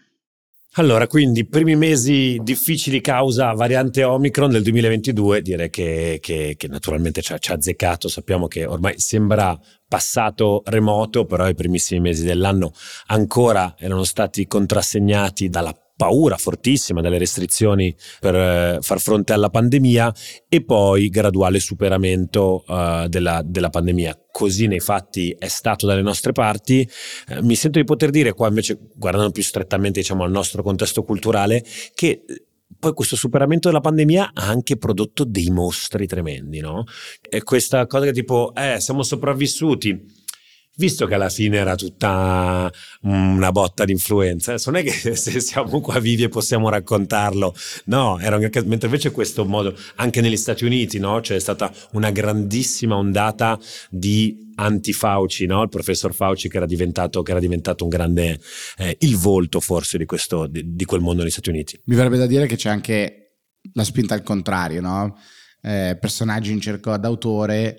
Allora, 0.77 1.07
quindi 1.07 1.47
primi 1.47 1.77
mesi 1.77 2.39
difficili 2.43 3.03
causa 3.03 3.53
variante 3.53 4.05
Omicron 4.05 4.51
del 4.51 4.63
2022, 4.63 5.43
direi 5.43 5.69
che, 5.69 6.19
che, 6.19 6.55
che 6.57 6.67
naturalmente 6.67 7.21
ci 7.21 7.35
ha, 7.35 7.39
ci 7.39 7.51
ha 7.51 7.57
azzeccato, 7.57 8.09
sappiamo 8.09 8.49
che 8.49 8.65
ormai 8.65 8.99
sembra 8.99 9.59
passato 9.87 10.63
remoto, 10.65 11.27
però 11.27 11.47
i 11.47 11.55
primissimi 11.55 12.01
mesi 12.01 12.25
dell'anno 12.25 12.73
ancora 13.09 13.75
erano 13.79 14.05
stati 14.05 14.47
contrassegnati 14.47 15.51
dalla 15.51 15.75
paura 16.03 16.37
fortissima 16.37 17.01
dalle 17.01 17.17
restrizioni 17.17 17.95
per 18.19 18.35
eh, 18.35 18.79
far 18.81 18.99
fronte 18.99 19.33
alla 19.33 19.51
pandemia 19.51 20.13
e 20.49 20.65
poi 20.65 21.09
graduale 21.11 21.61
superamento 21.61 22.65
uh, 22.67 23.07
della, 23.07 23.41
della, 23.45 23.71
pandemia. 23.71 24.19
Così 24.33 24.67
nei 24.67 24.81
fatti 24.81 25.31
è 25.39 25.47
stato 25.47 25.87
dalle 25.87 26.03
nostre 26.03 26.33
parti. 26.33 26.81
Eh, 27.29 27.41
mi 27.43 27.55
sento 27.55 27.79
di 27.79 27.85
poter 27.85 28.11
dire 28.11 28.33
qua 28.33 28.49
invece, 28.49 28.81
guardando 28.97 29.31
più 29.31 29.45
strettamente 29.45 30.01
diciamo, 30.01 30.25
al 30.25 30.33
nostro 30.33 30.65
contesto 30.65 31.05
culturale, 31.05 31.65
che 31.95 32.25
eh, 32.27 32.45
poi 32.81 32.95
questo 32.95 33.15
superamento 33.15 33.69
della 33.69 33.81
pandemia 33.81 34.33
ha 34.35 34.49
anche 34.49 34.77
prodotto 34.77 35.23
dei 35.23 35.51
mostri 35.51 36.09
tremendi, 36.09 36.59
no? 36.59 36.83
E 37.21 37.45
questa 37.45 37.87
cosa 37.87 38.07
che 38.07 38.13
tipo, 38.13 38.53
eh, 38.57 38.81
siamo 38.81 39.05
sopravvissuti 39.05 40.22
visto 40.77 41.07
che 41.07 41.15
alla 41.15 41.29
fine 41.29 41.59
era 41.59 41.75
tutta 41.75 42.71
una 43.03 43.53
botta 43.53 43.85
di 43.85 43.93
influenza, 43.93 44.55
non 44.67 44.77
è 44.77 44.83
che 44.83 45.15
se 45.17 45.41
siamo 45.41 45.81
qua 45.81 45.99
vivi 45.99 46.25
e 46.25 46.29
possiamo 46.29 46.69
raccontarlo, 46.69 47.55
no, 47.87 48.19
era 48.19 48.37
anche, 48.37 48.63
mentre 48.65 48.87
invece 48.87 49.11
questo 49.11 49.45
modo, 49.45 49.77
anche 49.97 50.21
negli 50.21 50.37
Stati 50.37 50.65
Uniti, 50.65 50.99
no, 50.99 51.21
c'è 51.21 51.39
stata 51.39 51.73
una 51.93 52.11
grandissima 52.11 52.97
ondata 52.97 53.59
di 53.91 54.51
anti-Fauci, 54.55 55.47
no? 55.47 55.63
il 55.63 55.69
professor 55.69 56.15
Fauci 56.15 56.49
che 56.49 56.57
era 56.57 56.67
diventato, 56.67 57.23
che 57.23 57.31
era 57.31 57.41
diventato 57.41 57.85
un 57.85 57.91
grande, 57.91 58.41
eh, 58.79 58.97
il 59.01 59.17
volto 59.17 59.61
forse 59.61 59.99
di, 59.99 60.05
questo, 60.05 60.47
di, 60.47 60.75
di, 60.75 60.85
quel 60.85 61.01
mondo 61.01 61.23
negli 61.23 61.31
Stati 61.31 61.49
Uniti. 61.49 61.81
Mi 61.87 61.97
verrebbe 61.97 62.19
da 62.19 62.27
dire 62.27 62.47
che 62.47 62.57
c'è 62.57 62.69
anche 62.69 63.39
la 63.73 63.85
spinta 63.85 64.15
al 64.15 64.23
contrario, 64.23 64.81
no? 64.81 65.17
eh, 65.63 65.97
personaggi 65.99 66.53
in 66.53 66.61
cerco 66.61 66.97
d'autore 66.97 67.79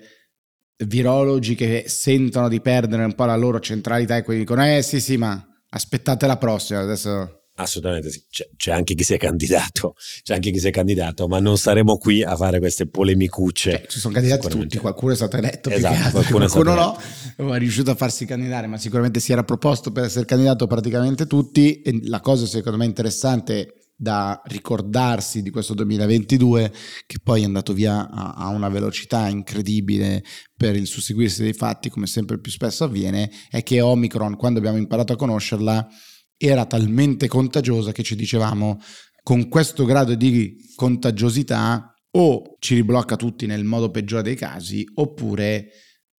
virologi 0.76 1.54
che 1.54 1.84
sentono 1.86 2.48
di 2.48 2.60
perdere 2.60 3.04
un 3.04 3.14
po' 3.14 3.24
la 3.24 3.36
loro 3.36 3.60
centralità 3.60 4.16
e 4.16 4.22
quindi 4.22 4.42
dicono 4.42 4.66
eh 4.66 4.82
sì 4.82 5.00
sì 5.00 5.16
ma 5.16 5.44
aspettate 5.70 6.26
la 6.26 6.36
prossima 6.36 6.80
adesso 6.80 7.44
Assolutamente 7.56 8.10
sì, 8.10 8.24
c'è, 8.28 8.48
c'è, 8.56 8.72
anche 8.72 8.94
chi 8.94 9.04
si 9.04 9.14
è 9.14 9.16
candidato, 9.16 9.94
c'è 10.24 10.34
anche 10.34 10.50
chi 10.50 10.58
si 10.58 10.66
è 10.66 10.70
candidato, 10.72 11.28
ma 11.28 11.38
non 11.38 11.56
saremo 11.56 11.98
qui 11.98 12.20
a 12.24 12.34
fare 12.34 12.58
queste 12.58 12.88
polemicucce. 12.88 13.70
Cioè, 13.70 13.86
ci 13.86 14.00
sono 14.00 14.12
candidati 14.12 14.48
tutti, 14.48 14.76
qualcuno 14.78 15.12
è 15.12 15.14
stato 15.14 15.36
eletto, 15.36 15.70
esatto, 15.70 16.10
qualcuno, 16.10 16.48
qualcuno 16.48 16.74
no, 16.74 17.00
non 17.36 17.54
è 17.54 17.58
riuscito 17.60 17.92
a 17.92 17.94
farsi 17.94 18.24
candidare, 18.24 18.66
ma 18.66 18.76
sicuramente 18.76 19.20
si 19.20 19.30
era 19.30 19.44
proposto 19.44 19.92
per 19.92 20.02
essere 20.02 20.24
candidato 20.24 20.66
praticamente 20.66 21.28
tutti 21.28 21.80
e 21.82 22.00
la 22.08 22.18
cosa 22.18 22.44
secondo 22.44 22.76
me 22.76 22.86
interessante 22.86 23.83
da 23.96 24.40
ricordarsi 24.46 25.42
di 25.42 25.50
questo 25.50 25.72
2022 25.74 26.72
che 27.06 27.18
poi 27.22 27.42
è 27.42 27.44
andato 27.44 27.72
via 27.72 28.10
a, 28.10 28.32
a, 28.32 28.48
una 28.48 28.68
velocità 28.68 29.28
incredibile 29.28 30.24
per 30.56 30.74
il 30.74 30.86
susseguirsi 30.86 31.42
dei 31.42 31.52
fatti 31.52 31.90
come 31.90 32.06
sempre 32.06 32.40
più 32.40 32.50
spesso 32.50 32.84
avviene 32.84 33.30
è 33.48 33.62
che 33.62 33.80
Omicron 33.80 34.36
quando 34.36 34.58
abbiamo 34.58 34.78
imparato 34.78 35.12
a 35.12 35.16
conoscerla 35.16 35.88
era 36.36 36.66
talmente 36.66 37.28
contagiosa 37.28 37.92
che 37.92 38.02
ci 38.02 38.16
dicevamo 38.16 38.80
con 39.22 39.48
questo 39.48 39.84
grado 39.84 40.14
di 40.16 40.56
contagiosità 40.74 41.94
o 42.16 42.56
ci 42.58 42.74
riblocca 42.74 43.16
tutti 43.16 43.46
nel 43.46 43.64
modo 43.64 43.90
peggiore 43.90 44.22
dei 44.22 44.34
casi 44.34 44.84
oppure 44.94 45.70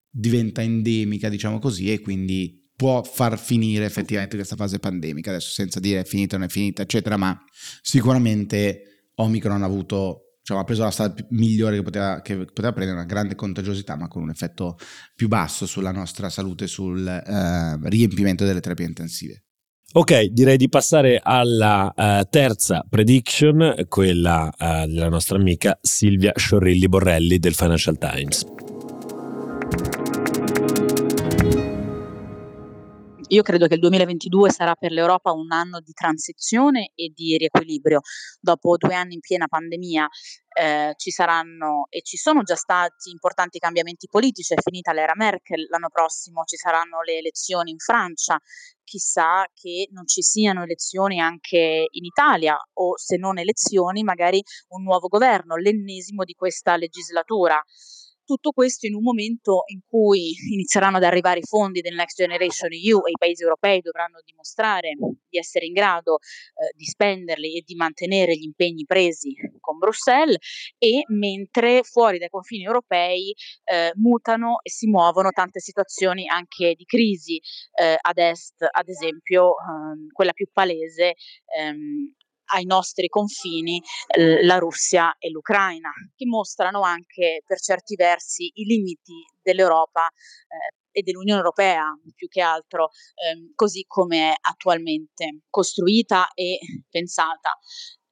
diventa 0.08 0.62
endemica 0.62 1.28
diciamo 1.28 1.58
così 1.58 1.92
e 1.92 2.00
quindi 2.00 2.65
può 2.76 3.02
far 3.02 3.38
finire 3.38 3.86
effettivamente 3.86 4.36
questa 4.36 4.54
fase 4.54 4.78
pandemica, 4.78 5.30
adesso 5.30 5.50
senza 5.50 5.80
dire 5.80 6.00
è 6.00 6.04
finita 6.04 6.36
o 6.36 6.38
non 6.38 6.48
è 6.48 6.50
finita, 6.50 6.82
eccetera, 6.82 7.16
ma 7.16 7.36
sicuramente 7.80 9.10
Omicron 9.14 9.62
ha 9.62 9.66
avuto 9.66 10.26
diciamo, 10.40 10.60
ha 10.60 10.64
preso 10.64 10.82
la 10.84 10.90
strada 10.90 11.14
migliore 11.30 11.76
che 11.76 11.82
poteva, 11.82 12.20
che 12.20 12.36
poteva, 12.36 12.72
prendere, 12.72 12.98
una 12.98 13.06
grande 13.06 13.34
contagiosità, 13.34 13.96
ma 13.96 14.06
con 14.06 14.22
un 14.22 14.30
effetto 14.30 14.76
più 15.14 15.26
basso 15.26 15.66
sulla 15.66 15.90
nostra 15.90 16.28
salute, 16.28 16.68
sul 16.68 17.06
eh, 17.06 17.88
riempimento 17.88 18.44
delle 18.44 18.60
terapie 18.60 18.86
intensive. 18.86 19.42
Ok, 19.92 20.24
direi 20.24 20.58
di 20.58 20.68
passare 20.68 21.20
alla 21.22 21.92
uh, 21.96 22.26
terza 22.28 22.84
prediction, 22.88 23.86
quella 23.88 24.52
uh, 24.52 24.86
della 24.86 25.08
nostra 25.08 25.38
amica 25.38 25.78
Silvia 25.80 26.32
Sciorrilli 26.36 26.86
Borrelli 26.86 27.38
del 27.38 27.54
Financial 27.54 27.96
Times. 27.96 28.44
Io 33.30 33.42
credo 33.42 33.66
che 33.66 33.74
il 33.74 33.80
2022 33.80 34.52
sarà 34.52 34.76
per 34.76 34.92
l'Europa 34.92 35.32
un 35.32 35.50
anno 35.50 35.80
di 35.80 35.92
transizione 35.92 36.92
e 36.94 37.10
di 37.12 37.36
riequilibrio. 37.36 38.00
Dopo 38.40 38.76
due 38.76 38.94
anni 38.94 39.14
in 39.14 39.20
piena 39.20 39.48
pandemia 39.48 40.06
eh, 40.56 40.92
ci 40.96 41.10
saranno 41.10 41.86
e 41.88 42.02
ci 42.02 42.16
sono 42.16 42.44
già 42.44 42.54
stati 42.54 43.10
importanti 43.10 43.58
cambiamenti 43.58 44.06
politici, 44.08 44.54
è 44.54 44.60
finita 44.62 44.92
l'era 44.92 45.14
Merkel, 45.16 45.66
l'anno 45.68 45.88
prossimo 45.88 46.44
ci 46.44 46.56
saranno 46.56 47.02
le 47.02 47.18
elezioni 47.18 47.72
in 47.72 47.78
Francia, 47.78 48.38
chissà 48.84 49.44
che 49.52 49.88
non 49.90 50.06
ci 50.06 50.22
siano 50.22 50.62
elezioni 50.62 51.18
anche 51.18 51.88
in 51.90 52.04
Italia 52.04 52.56
o 52.74 52.96
se 52.96 53.16
non 53.16 53.38
elezioni 53.38 54.04
magari 54.04 54.40
un 54.68 54.84
nuovo 54.84 55.08
governo, 55.08 55.56
l'ennesimo 55.56 56.22
di 56.22 56.34
questa 56.34 56.76
legislatura. 56.76 57.60
Tutto 58.26 58.50
questo 58.50 58.88
in 58.88 58.94
un 58.96 59.04
momento 59.04 59.62
in 59.66 59.78
cui 59.88 60.34
inizieranno 60.52 60.96
ad 60.96 61.04
arrivare 61.04 61.38
i 61.38 61.46
fondi 61.46 61.80
del 61.80 61.94
Next 61.94 62.16
Generation 62.16 62.72
EU 62.72 63.06
e 63.06 63.10
i 63.10 63.16
paesi 63.16 63.44
europei 63.44 63.80
dovranno 63.80 64.20
dimostrare 64.24 64.96
di 65.28 65.38
essere 65.38 65.66
in 65.66 65.72
grado 65.72 66.18
eh, 66.18 66.72
di 66.74 66.84
spenderli 66.84 67.56
e 67.56 67.62
di 67.64 67.76
mantenere 67.76 68.34
gli 68.36 68.42
impegni 68.42 68.84
presi 68.84 69.32
con 69.60 69.78
Bruxelles 69.78 70.38
e 70.76 71.04
mentre 71.06 71.84
fuori 71.84 72.18
dai 72.18 72.28
confini 72.28 72.64
europei 72.64 73.32
eh, 73.62 73.92
mutano 73.94 74.58
e 74.60 74.70
si 74.70 74.88
muovono 74.88 75.30
tante 75.30 75.60
situazioni 75.60 76.26
anche 76.26 76.74
di 76.74 76.84
crisi 76.84 77.40
eh, 77.80 77.96
ad 78.00 78.18
est, 78.18 78.66
ad 78.68 78.88
esempio 78.88 79.54
ehm, 79.56 80.08
quella 80.12 80.32
più 80.32 80.48
palese 80.52 81.14
ehm, 81.56 82.12
ai 82.52 82.64
nostri 82.64 83.08
confini 83.08 83.82
eh, 84.08 84.44
la 84.44 84.58
Russia 84.58 85.16
e 85.18 85.30
l'Ucraina, 85.30 85.90
che 86.14 86.26
mostrano 86.26 86.82
anche 86.82 87.42
per 87.46 87.60
certi 87.60 87.94
versi 87.96 88.50
i 88.54 88.64
limiti 88.64 89.24
dell'Europa 89.42 90.06
eh, 90.06 90.76
e 90.98 91.02
dell'Unione 91.02 91.40
Europea 91.40 91.84
più 92.14 92.28
che 92.28 92.40
altro, 92.40 92.90
ehm, 93.14 93.52
così 93.54 93.84
come 93.86 94.32
è 94.32 94.34
attualmente 94.40 95.40
costruita 95.50 96.28
e 96.32 96.58
pensata. 96.88 97.58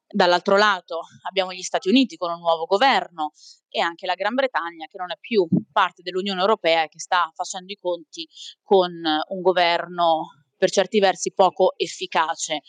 Dall'altro 0.06 0.56
lato 0.56 1.00
abbiamo 1.28 1.52
gli 1.52 1.62
Stati 1.62 1.88
Uniti 1.88 2.16
con 2.16 2.30
un 2.30 2.38
nuovo 2.38 2.66
governo 2.66 3.32
e 3.68 3.80
anche 3.80 4.06
la 4.06 4.14
Gran 4.14 4.34
Bretagna 4.34 4.86
che 4.86 4.98
non 4.98 5.10
è 5.10 5.16
più 5.18 5.48
parte 5.72 6.02
dell'Unione 6.02 6.40
Europea 6.40 6.84
e 6.84 6.88
che 6.88 7.00
sta 7.00 7.32
facendo 7.34 7.72
i 7.72 7.78
conti 7.80 8.28
con 8.62 8.92
un 8.92 9.40
governo 9.40 10.44
per 10.56 10.70
certi 10.70 11.00
versi 11.00 11.32
poco 11.32 11.72
efficace. 11.76 12.60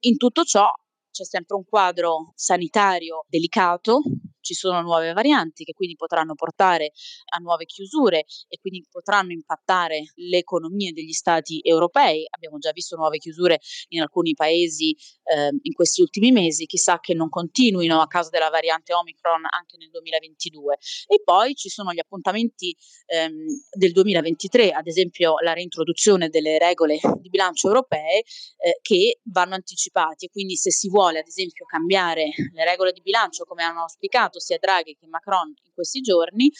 In 0.00 0.16
tutto 0.16 0.44
ciò 0.44 0.68
c'è 1.10 1.24
sempre 1.24 1.56
un 1.56 1.64
quadro 1.64 2.32
sanitario 2.34 3.24
delicato, 3.28 4.02
ci 4.50 4.54
sono 4.54 4.80
nuove 4.80 5.12
varianti 5.12 5.62
che 5.62 5.74
quindi 5.74 5.94
potranno 5.94 6.34
portare 6.34 6.90
a 7.36 7.38
nuove 7.38 7.66
chiusure 7.66 8.24
e 8.48 8.58
quindi 8.60 8.84
potranno 8.90 9.30
impattare 9.30 10.12
le 10.16 10.38
economie 10.38 10.92
degli 10.92 11.12
stati 11.12 11.60
europei. 11.62 12.26
Abbiamo 12.28 12.58
già 12.58 12.72
visto 12.72 12.96
nuove 12.96 13.18
chiusure 13.18 13.60
in 13.88 14.00
alcuni 14.00 14.34
paesi 14.34 14.96
eh, 15.22 15.50
in 15.62 15.72
questi 15.72 16.00
ultimi 16.00 16.32
mesi, 16.32 16.66
chissà 16.66 16.98
che 16.98 17.14
non 17.14 17.28
continuino 17.28 18.00
a 18.00 18.08
causa 18.08 18.30
della 18.30 18.48
variante 18.48 18.92
Omicron 18.92 19.42
anche 19.48 19.76
nel 19.76 19.90
2022. 19.90 20.78
E 21.06 21.22
poi 21.22 21.54
ci 21.54 21.68
sono 21.68 21.92
gli 21.92 22.00
appuntamenti 22.00 22.74
ehm, 23.06 23.46
del 23.70 23.92
2023, 23.92 24.70
ad 24.70 24.88
esempio 24.88 25.34
la 25.44 25.52
reintroduzione 25.52 26.28
delle 26.28 26.58
regole 26.58 26.98
di 27.20 27.28
bilancio 27.28 27.68
europee 27.68 28.18
eh, 28.18 28.78
che 28.82 29.20
vanno 29.24 29.54
anticipati 29.54 30.24
e 30.24 30.28
quindi 30.28 30.56
se 30.56 30.72
si 30.72 30.88
vuole 30.88 31.20
ad 31.20 31.28
esempio 31.28 31.66
cambiare 31.66 32.30
le 32.52 32.64
regole 32.64 32.90
di 32.90 33.00
bilancio 33.00 33.44
come 33.44 33.62
hanno 33.62 33.82
auspicato 33.82 34.39
sia 34.40 34.58
Draghi 34.58 34.96
che 34.98 35.06
Macron 35.06 35.48
in 35.48 35.72
questi 35.72 36.00
giorni, 36.00 36.50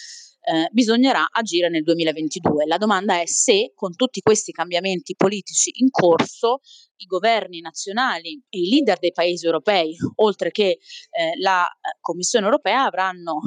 eh, 0.42 0.68
bisognerà 0.72 1.28
agire 1.30 1.68
nel 1.68 1.82
2022. 1.82 2.66
La 2.66 2.78
domanda 2.78 3.20
è 3.20 3.26
se 3.26 3.72
con 3.74 3.94
tutti 3.94 4.20
questi 4.20 4.52
cambiamenti 4.52 5.14
politici 5.16 5.70
in 5.80 5.90
corso 5.90 6.60
i 6.96 7.06
governi 7.06 7.60
nazionali 7.60 8.42
e 8.48 8.58
i 8.58 8.68
leader 8.68 8.98
dei 8.98 9.12
paesi 9.12 9.46
europei, 9.46 9.96
oltre 10.16 10.50
che 10.50 10.64
eh, 10.64 10.78
la 11.40 11.64
eh, 11.64 11.96
Commissione 12.00 12.44
europea, 12.44 12.84
avranno 12.84 13.40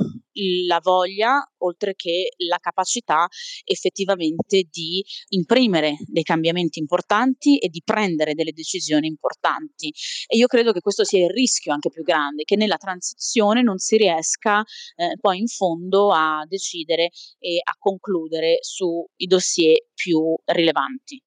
la 0.65 0.79
voglia, 0.81 1.39
oltre 1.59 1.93
che 1.95 2.33
la 2.47 2.57
capacità 2.59 3.27
effettivamente 3.63 4.67
di 4.69 5.03
imprimere 5.29 5.97
dei 6.07 6.23
cambiamenti 6.23 6.79
importanti 6.79 7.57
e 7.57 7.69
di 7.69 7.81
prendere 7.83 8.33
delle 8.33 8.51
decisioni 8.51 9.07
importanti. 9.07 9.93
E 10.27 10.37
io 10.37 10.47
credo 10.47 10.71
che 10.71 10.81
questo 10.81 11.03
sia 11.03 11.25
il 11.25 11.31
rischio 11.31 11.73
anche 11.73 11.89
più 11.89 12.03
grande, 12.03 12.43
che 12.43 12.55
nella 12.55 12.77
transizione 12.77 13.61
non 13.61 13.77
si 13.77 13.97
riesca 13.97 14.63
eh, 14.95 15.17
poi 15.19 15.39
in 15.39 15.47
fondo 15.47 16.11
a 16.11 16.45
decidere 16.47 17.09
e 17.39 17.59
a 17.63 17.75
concludere 17.77 18.57
sui 18.61 19.25
dossier 19.27 19.77
più 19.93 20.35
rilevanti. 20.45 21.21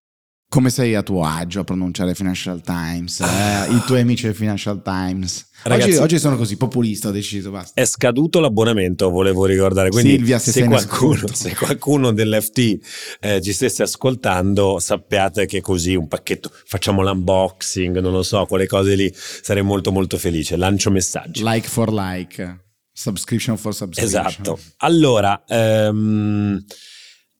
Come 0.48 0.70
sei 0.70 0.94
a 0.94 1.02
tuo 1.02 1.24
agio 1.24 1.60
a 1.60 1.64
pronunciare 1.64 2.14
Financial 2.14 2.60
Times? 2.62 3.18
Eh? 3.18 3.72
I 3.72 3.82
tuoi 3.84 4.00
amici 4.00 4.26
del 4.26 4.34
Financial 4.34 4.80
Times? 4.80 5.48
Ragazzi, 5.64 5.90
oggi, 5.90 5.98
oggi, 5.98 6.18
sono 6.20 6.36
così 6.36 6.56
populista, 6.56 7.08
ho 7.08 7.10
deciso, 7.10 7.50
basta. 7.50 7.80
È 7.80 7.84
scaduto 7.84 8.38
l'abbonamento, 8.38 9.10
volevo 9.10 9.44
ricordare. 9.44 9.90
Quindi 9.90 10.10
Silvia, 10.10 10.38
se, 10.38 10.52
se, 10.52 10.64
qualcuno, 10.64 11.26
se 11.32 11.54
qualcuno, 11.56 12.12
dell'FT 12.12 12.78
eh, 13.20 13.42
ci 13.42 13.52
stesse 13.52 13.82
ascoltando, 13.82 14.78
sappiate 14.78 15.46
che 15.46 15.60
così 15.60 15.96
un 15.96 16.06
pacchetto, 16.06 16.52
facciamo 16.64 17.02
l'unboxing, 17.02 17.98
non 17.98 18.12
lo 18.12 18.22
so, 18.22 18.46
quelle 18.46 18.68
cose 18.68 18.94
lì, 18.94 19.12
sarei 19.12 19.64
molto 19.64 19.90
molto 19.90 20.16
felice. 20.16 20.56
Lancio 20.56 20.92
messaggi. 20.92 21.42
Like 21.42 21.68
for 21.68 21.92
like, 21.92 22.60
subscription 22.92 23.56
for 23.56 23.74
subscription. 23.74 24.26
Esatto. 24.26 24.60
Allora... 24.76 25.42
Um, 25.48 26.64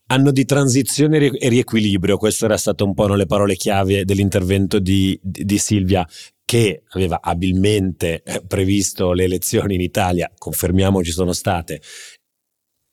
Anno 0.08 0.30
di 0.30 0.44
transizione 0.44 1.18
e 1.18 1.48
riequilibrio, 1.48 2.16
queste 2.16 2.44
erano 2.44 2.60
state 2.60 2.84
un 2.84 2.94
po' 2.94 3.12
le 3.14 3.26
parole 3.26 3.56
chiave 3.56 4.04
dell'intervento 4.04 4.78
di, 4.78 5.18
di, 5.20 5.44
di 5.44 5.58
Silvia 5.58 6.06
che 6.44 6.84
aveva 6.90 7.20
abilmente 7.20 8.22
eh, 8.22 8.40
previsto 8.46 9.12
le 9.12 9.24
elezioni 9.24 9.74
in 9.74 9.80
Italia, 9.80 10.30
confermiamo 10.38 11.02
ci 11.02 11.10
sono 11.10 11.32
state 11.32 11.82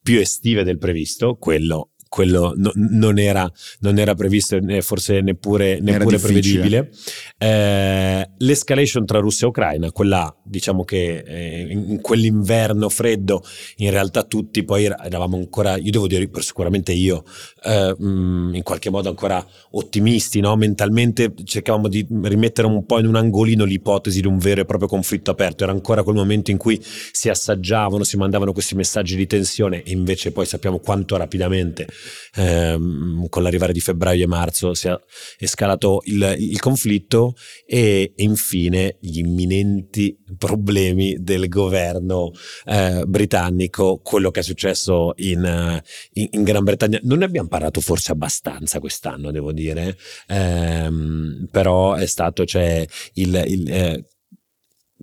più 0.02 0.20
estive 0.20 0.64
del 0.64 0.80
previsto, 0.80 1.36
quello 1.36 1.92
quello 2.14 2.54
no, 2.56 2.72
non, 2.76 3.18
era, 3.18 3.52
non, 3.80 3.98
era, 3.98 4.14
previsto 4.14 4.56
e 4.56 4.84
forse 4.84 5.22
neppure, 5.22 5.80
neppure 5.80 6.20
prevedibile. 6.20 6.92
Eh, 7.40 8.30
l'escalation 8.38 9.04
tra 9.04 9.18
Russia 9.18 9.48
e 9.48 9.50
Ucraina, 9.50 9.92
quella 9.92 10.32
diciamo 10.44 10.84
che 10.84 11.24
eh, 11.26 11.68
in 11.72 12.02
quell'inverno 12.02 12.88
freddo 12.90 13.44
in 13.78 13.90
realtà 13.90 14.22
tutti 14.26 14.64
poi 14.64 14.84
eravamo 14.84 15.38
ancora, 15.38 15.76
io 15.76 15.90
devo 15.90 16.06
dire 16.06 16.30
sicuramente 16.38 16.92
io, 16.92 17.24
eh, 17.64 17.96
in 17.98 18.62
qualche 18.62 18.92
modo 18.92 19.10
ancora 19.10 19.44
ottimisti, 19.72 20.40
no? 20.40 20.56
mentalmente 20.56 21.34
cercavamo 21.44 21.88
di 21.88 22.06
rimettere 22.22 22.68
un 22.68 22.86
po' 22.86 23.00
in 23.00 23.08
un 23.08 23.16
angolino 23.16 23.64
l'ipotesi 23.64 24.22
di 24.22 24.28
un 24.28 24.38
vero 24.38 24.62
e 24.62 24.66
proprio 24.66 24.88
conflitto 24.88 25.32
aperto, 25.32 25.64
era 25.64 25.72
ancora 25.72 26.04
quel 26.04 26.16
momento 26.16 26.52
in 26.52 26.58
cui 26.58 26.80
si 26.84 27.30
assaggiavano, 27.30 28.04
si 28.04 28.18
mandavano 28.18 28.54
questi 28.54 28.76
messaggi 28.76 29.16
di 29.16 29.26
tensione 29.26 29.82
e 29.82 29.92
invece 29.94 30.32
poi 30.32 30.46
sappiamo 30.46 30.78
quanto 30.78 31.18
rapidamente 31.18 31.88
ehm, 32.36 33.28
con 33.30 33.44
l'arrivare 33.44 33.74
di 33.74 33.80
febbraio 33.80 34.24
e 34.24 34.28
marzo 34.28 34.74
si 34.74 34.88
è 34.88 35.46
scalato 35.46 36.02
il, 36.06 36.36
il 36.38 36.60
conflitto 36.60 37.36
e, 37.66 38.14
e, 38.16 38.24
infine 38.24 38.98
gli 39.00 39.20
imminenti 39.20 40.18
problemi 40.38 41.16
del 41.20 41.48
governo 41.48 42.32
eh, 42.66 43.04
britannico, 43.06 44.00
quello 44.04 44.32
che 44.32 44.40
è 44.40 44.44
successo 44.44 45.14
in, 45.18 45.82
in, 46.14 46.28
in, 46.32 46.44
Gran 46.44 46.64
Bretagna. 46.64 47.00
Non 47.04 47.20
ne 47.20 47.26
abbiamo 47.26 47.48
parlato 47.48 47.82
forse 47.82 48.12
abbastanza 48.12 48.80
quest'anno, 48.80 49.32
devo 49.32 49.52
dire, 49.52 49.98
ehm, 50.28 51.48
però 51.52 51.94
è 51.94 52.06
stato 52.06 52.46
cioè, 52.46 52.86
il, 53.14 53.44
il 53.48 53.72
eh, 53.72 54.06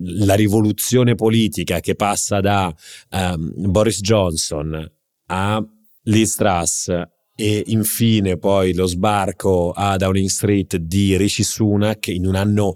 la 0.03 0.33
rivoluzione 0.33 1.15
politica 1.15 1.79
che 1.79 1.95
passa 1.95 2.39
da 2.39 2.73
um, 3.11 3.51
Boris 3.69 4.01
Johnson 4.01 4.91
a 5.27 5.63
Liz 6.03 6.35
Truss 6.35 6.91
e 7.35 7.63
infine 7.67 8.37
poi 8.37 8.73
lo 8.73 8.85
sbarco 8.85 9.71
a 9.71 9.95
Downing 9.97 10.29
Street 10.29 10.77
di 10.77 11.15
Rishi 11.17 11.43
Sunak 11.43 12.07
in 12.07 12.25
un 12.25 12.35
anno 12.35 12.75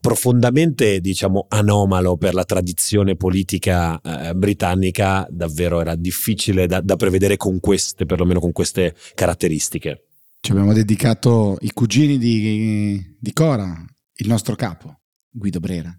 profondamente 0.00 1.00
diciamo 1.00 1.46
anomalo 1.48 2.16
per 2.16 2.34
la 2.34 2.44
tradizione 2.44 3.16
politica 3.16 4.00
eh, 4.00 4.34
britannica 4.34 5.26
davvero 5.28 5.80
era 5.80 5.96
difficile 5.96 6.66
da, 6.66 6.80
da, 6.80 6.96
prevedere 6.96 7.36
con 7.36 7.58
queste 7.60 8.06
perlomeno 8.06 8.40
con 8.40 8.52
queste 8.52 8.94
caratteristiche. 9.14 10.06
Ci 10.40 10.52
abbiamo 10.52 10.72
dedicato 10.72 11.56
i 11.60 11.72
cugini 11.72 12.16
di, 12.16 13.16
di 13.18 13.32
Cora 13.32 13.84
il 14.20 14.28
nostro 14.28 14.54
capo 14.54 15.00
Guido 15.30 15.58
Brera 15.58 15.92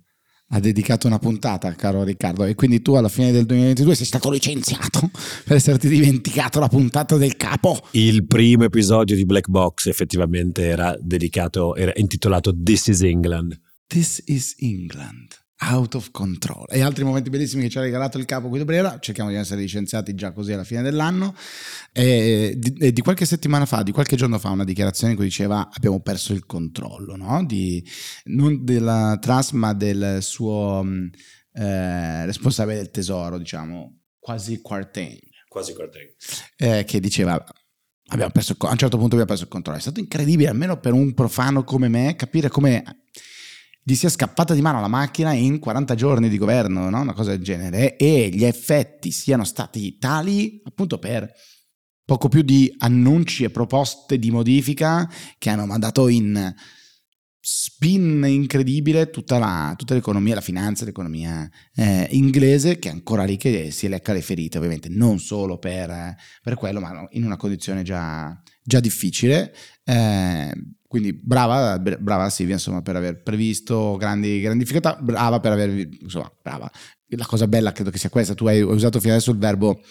ha 0.51 0.59
dedicato 0.59 1.07
una 1.07 1.19
puntata, 1.19 1.73
caro 1.73 2.03
Riccardo, 2.03 2.43
e 2.43 2.55
quindi 2.55 2.81
tu 2.81 2.93
alla 2.93 3.09
fine 3.09 3.31
del 3.31 3.45
2022 3.45 3.95
sei 3.95 4.05
stato 4.05 4.31
licenziato 4.31 5.09
per 5.45 5.57
esserti 5.57 5.87
dimenticato 5.87 6.59
la 6.59 6.67
puntata 6.67 7.17
del 7.17 7.35
capo. 7.35 7.79
Il 7.91 8.25
primo 8.25 8.63
episodio 8.63 9.15
di 9.15 9.25
Black 9.25 9.47
Box 9.47 9.87
effettivamente 9.87 10.65
era 10.65 10.95
dedicato, 10.99 11.75
era 11.75 11.91
intitolato 11.95 12.53
This 12.55 12.87
is 12.87 13.01
England. 13.01 13.59
This 13.87 14.21
is 14.25 14.55
England 14.59 15.38
out 15.61 15.95
of 15.95 16.11
control. 16.11 16.65
E 16.69 16.81
altri 16.81 17.03
momenti 17.03 17.29
bellissimi 17.29 17.63
che 17.63 17.69
ci 17.69 17.77
ha 17.77 17.81
regalato 17.81 18.17
il 18.17 18.25
capo 18.25 18.47
Guido 18.47 18.65
Brera, 18.65 18.97
cerchiamo 18.99 19.29
di 19.29 19.35
essere 19.35 19.61
licenziati 19.61 20.15
già 20.15 20.31
così 20.31 20.53
alla 20.53 20.63
fine 20.63 20.81
dell'anno. 20.81 21.35
E 21.91 22.55
di, 22.57 22.91
di, 22.93 23.01
qualche 23.01 23.25
settimana 23.25 23.65
fa, 23.65 23.83
di 23.83 23.91
qualche 23.91 24.15
giorno 24.15 24.39
fa, 24.39 24.49
una 24.49 24.63
dichiarazione 24.63 25.11
in 25.11 25.17
cui 25.17 25.27
diceva 25.27 25.69
abbiamo 25.71 25.99
perso 25.99 26.33
il 26.33 26.45
controllo, 26.45 27.15
no? 27.15 27.43
di, 27.45 27.85
non 28.25 28.63
della 28.63 29.17
Trust 29.19 29.51
ma 29.53 29.73
del 29.73 30.19
suo 30.21 30.81
mm, 30.83 31.07
eh, 31.53 32.25
responsabile 32.25 32.77
del 32.77 32.91
tesoro, 32.91 33.37
diciamo, 33.37 34.01
quasi 34.19 34.61
Quartain. 34.61 35.19
Quasi 35.47 35.73
Quartain. 35.73 36.07
Eh, 36.55 36.83
che 36.85 36.99
diceva 36.99 37.43
abbiamo 38.11 38.31
perso, 38.31 38.55
a 38.57 38.71
un 38.71 38.77
certo 38.77 38.97
punto 38.97 39.15
abbiamo 39.15 39.25
perso 39.25 39.43
il 39.43 39.49
controllo. 39.49 39.77
È 39.77 39.81
stato 39.81 39.99
incredibile, 39.99 40.49
almeno 40.49 40.79
per 40.79 40.93
un 40.93 41.13
profano 41.13 41.63
come 41.63 41.89
me, 41.89 42.15
capire 42.15 42.49
come 42.49 42.83
gli 43.89 43.95
sia 43.95 44.09
scappata 44.09 44.53
di 44.53 44.61
mano 44.61 44.79
la 44.79 44.87
macchina 44.87 45.33
in 45.33 45.57
40 45.57 45.95
giorni 45.95 46.29
di 46.29 46.37
governo, 46.37 46.91
no? 46.91 47.01
una 47.01 47.13
cosa 47.13 47.31
del 47.31 47.41
genere, 47.41 47.97
e 47.97 48.29
gli 48.31 48.43
effetti 48.43 49.09
siano 49.09 49.43
stati 49.43 49.97
tali 49.97 50.61
appunto 50.63 50.99
per 50.99 51.27
poco 52.05 52.27
più 52.27 52.43
di 52.43 52.71
annunci 52.77 53.43
e 53.43 53.49
proposte 53.49 54.19
di 54.19 54.29
modifica 54.29 55.09
che 55.39 55.49
hanno 55.49 55.65
mandato 55.65 56.07
in 56.07 56.53
spin 57.41 58.23
incredibile 58.27 59.09
tutta, 59.09 59.39
la, 59.39 59.73
tutta 59.75 59.95
l'economia, 59.95 60.35
la 60.35 60.41
finanza, 60.41 60.85
l'economia 60.85 61.49
eh, 61.73 62.07
inglese 62.11 62.77
che 62.77 62.89
è 62.89 62.91
ancora 62.91 63.23
lì 63.23 63.37
che 63.37 63.71
si 63.71 63.87
lecca 63.87 64.13
le 64.13 64.21
ferite, 64.21 64.57
ovviamente 64.57 64.87
non 64.89 65.17
solo 65.17 65.57
per, 65.57 66.15
per 66.43 66.53
quello, 66.53 66.79
ma 66.79 67.07
in 67.11 67.25
una 67.25 67.37
condizione 67.37 67.81
già, 67.81 68.39
già 68.69 68.79
difficile. 68.79 69.53
Eh, 69.83 70.53
quindi 70.87 71.13
brava, 71.13 71.77
brava 71.79 72.29
Silvia 72.29 72.55
insomma 72.55 72.81
per 72.81 72.95
aver 72.95 73.21
previsto 73.21 73.97
grandi, 73.97 74.39
grandi 74.39 74.59
difficoltà, 74.59 74.97
brava 75.01 75.39
per 75.39 75.51
aver, 75.51 75.87
insomma, 75.99 76.31
brava. 76.41 76.71
La 77.09 77.25
cosa 77.25 77.47
bella 77.47 77.71
credo 77.71 77.89
che 77.89 77.97
sia 77.97 78.09
questa, 78.09 78.35
tu 78.35 78.45
hai 78.47 78.61
usato 78.61 78.99
fino 78.99 79.13
adesso 79.13 79.31
il 79.31 79.37
verbo 79.39 79.81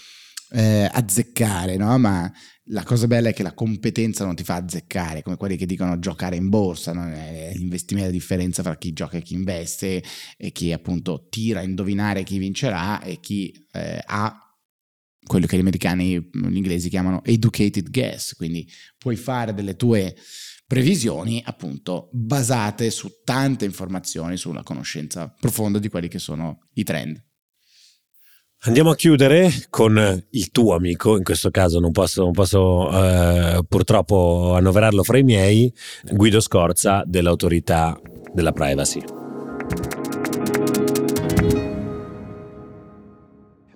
eh, 0.50 0.88
azzeccare, 0.90 1.76
no? 1.76 1.98
Ma 1.98 2.32
la 2.70 2.84
cosa 2.84 3.06
bella 3.06 3.30
è 3.30 3.34
che 3.34 3.42
la 3.42 3.54
competenza 3.54 4.24
non 4.24 4.36
ti 4.36 4.44
fa 4.44 4.56
azzeccare, 4.56 5.22
come 5.22 5.36
quelli 5.36 5.56
che 5.56 5.66
dicono 5.66 5.98
giocare 5.98 6.36
in 6.36 6.48
borsa, 6.48 6.92
no? 6.92 7.08
è 7.08 7.52
l'investimento, 7.54 8.08
la 8.08 8.14
differenza 8.14 8.62
tra 8.62 8.76
chi 8.76 8.92
gioca 8.92 9.16
e 9.16 9.22
chi 9.22 9.34
investe 9.34 10.02
e 10.36 10.52
chi 10.52 10.72
appunto 10.72 11.26
tira 11.28 11.60
a 11.60 11.64
indovinare 11.64 12.22
chi 12.22 12.38
vincerà 12.38 13.00
e 13.02 13.18
chi 13.20 13.66
eh, 13.72 14.00
ha 14.04 14.47
quello 15.28 15.46
che 15.46 15.56
gli 15.56 15.60
americani, 15.60 16.14
gli 16.18 16.56
inglesi 16.56 16.88
chiamano 16.88 17.22
educated 17.24 17.88
guess, 17.90 18.34
quindi 18.34 18.68
puoi 18.98 19.14
fare 19.14 19.54
delle 19.54 19.76
tue 19.76 20.16
previsioni 20.66 21.40
appunto 21.46 22.10
basate 22.12 22.90
su 22.90 23.20
tante 23.24 23.64
informazioni, 23.64 24.36
sulla 24.36 24.64
conoscenza 24.64 25.32
profonda 25.40 25.78
di 25.78 25.88
quelli 25.88 26.08
che 26.08 26.18
sono 26.18 26.66
i 26.74 26.82
trend. 26.82 27.24
Andiamo 28.62 28.90
a 28.90 28.96
chiudere 28.96 29.50
con 29.70 30.26
il 30.30 30.50
tuo 30.50 30.74
amico, 30.74 31.16
in 31.16 31.22
questo 31.22 31.50
caso 31.50 31.78
non 31.78 31.92
posso, 31.92 32.24
non 32.24 32.32
posso 32.32 32.90
eh, 32.90 33.64
purtroppo 33.68 34.54
annoverarlo 34.54 35.04
fra 35.04 35.16
i 35.16 35.22
miei, 35.22 35.72
Guido 36.10 36.40
Scorza 36.40 37.04
dell'autorità 37.06 37.96
della 38.34 38.50
privacy. 38.50 39.00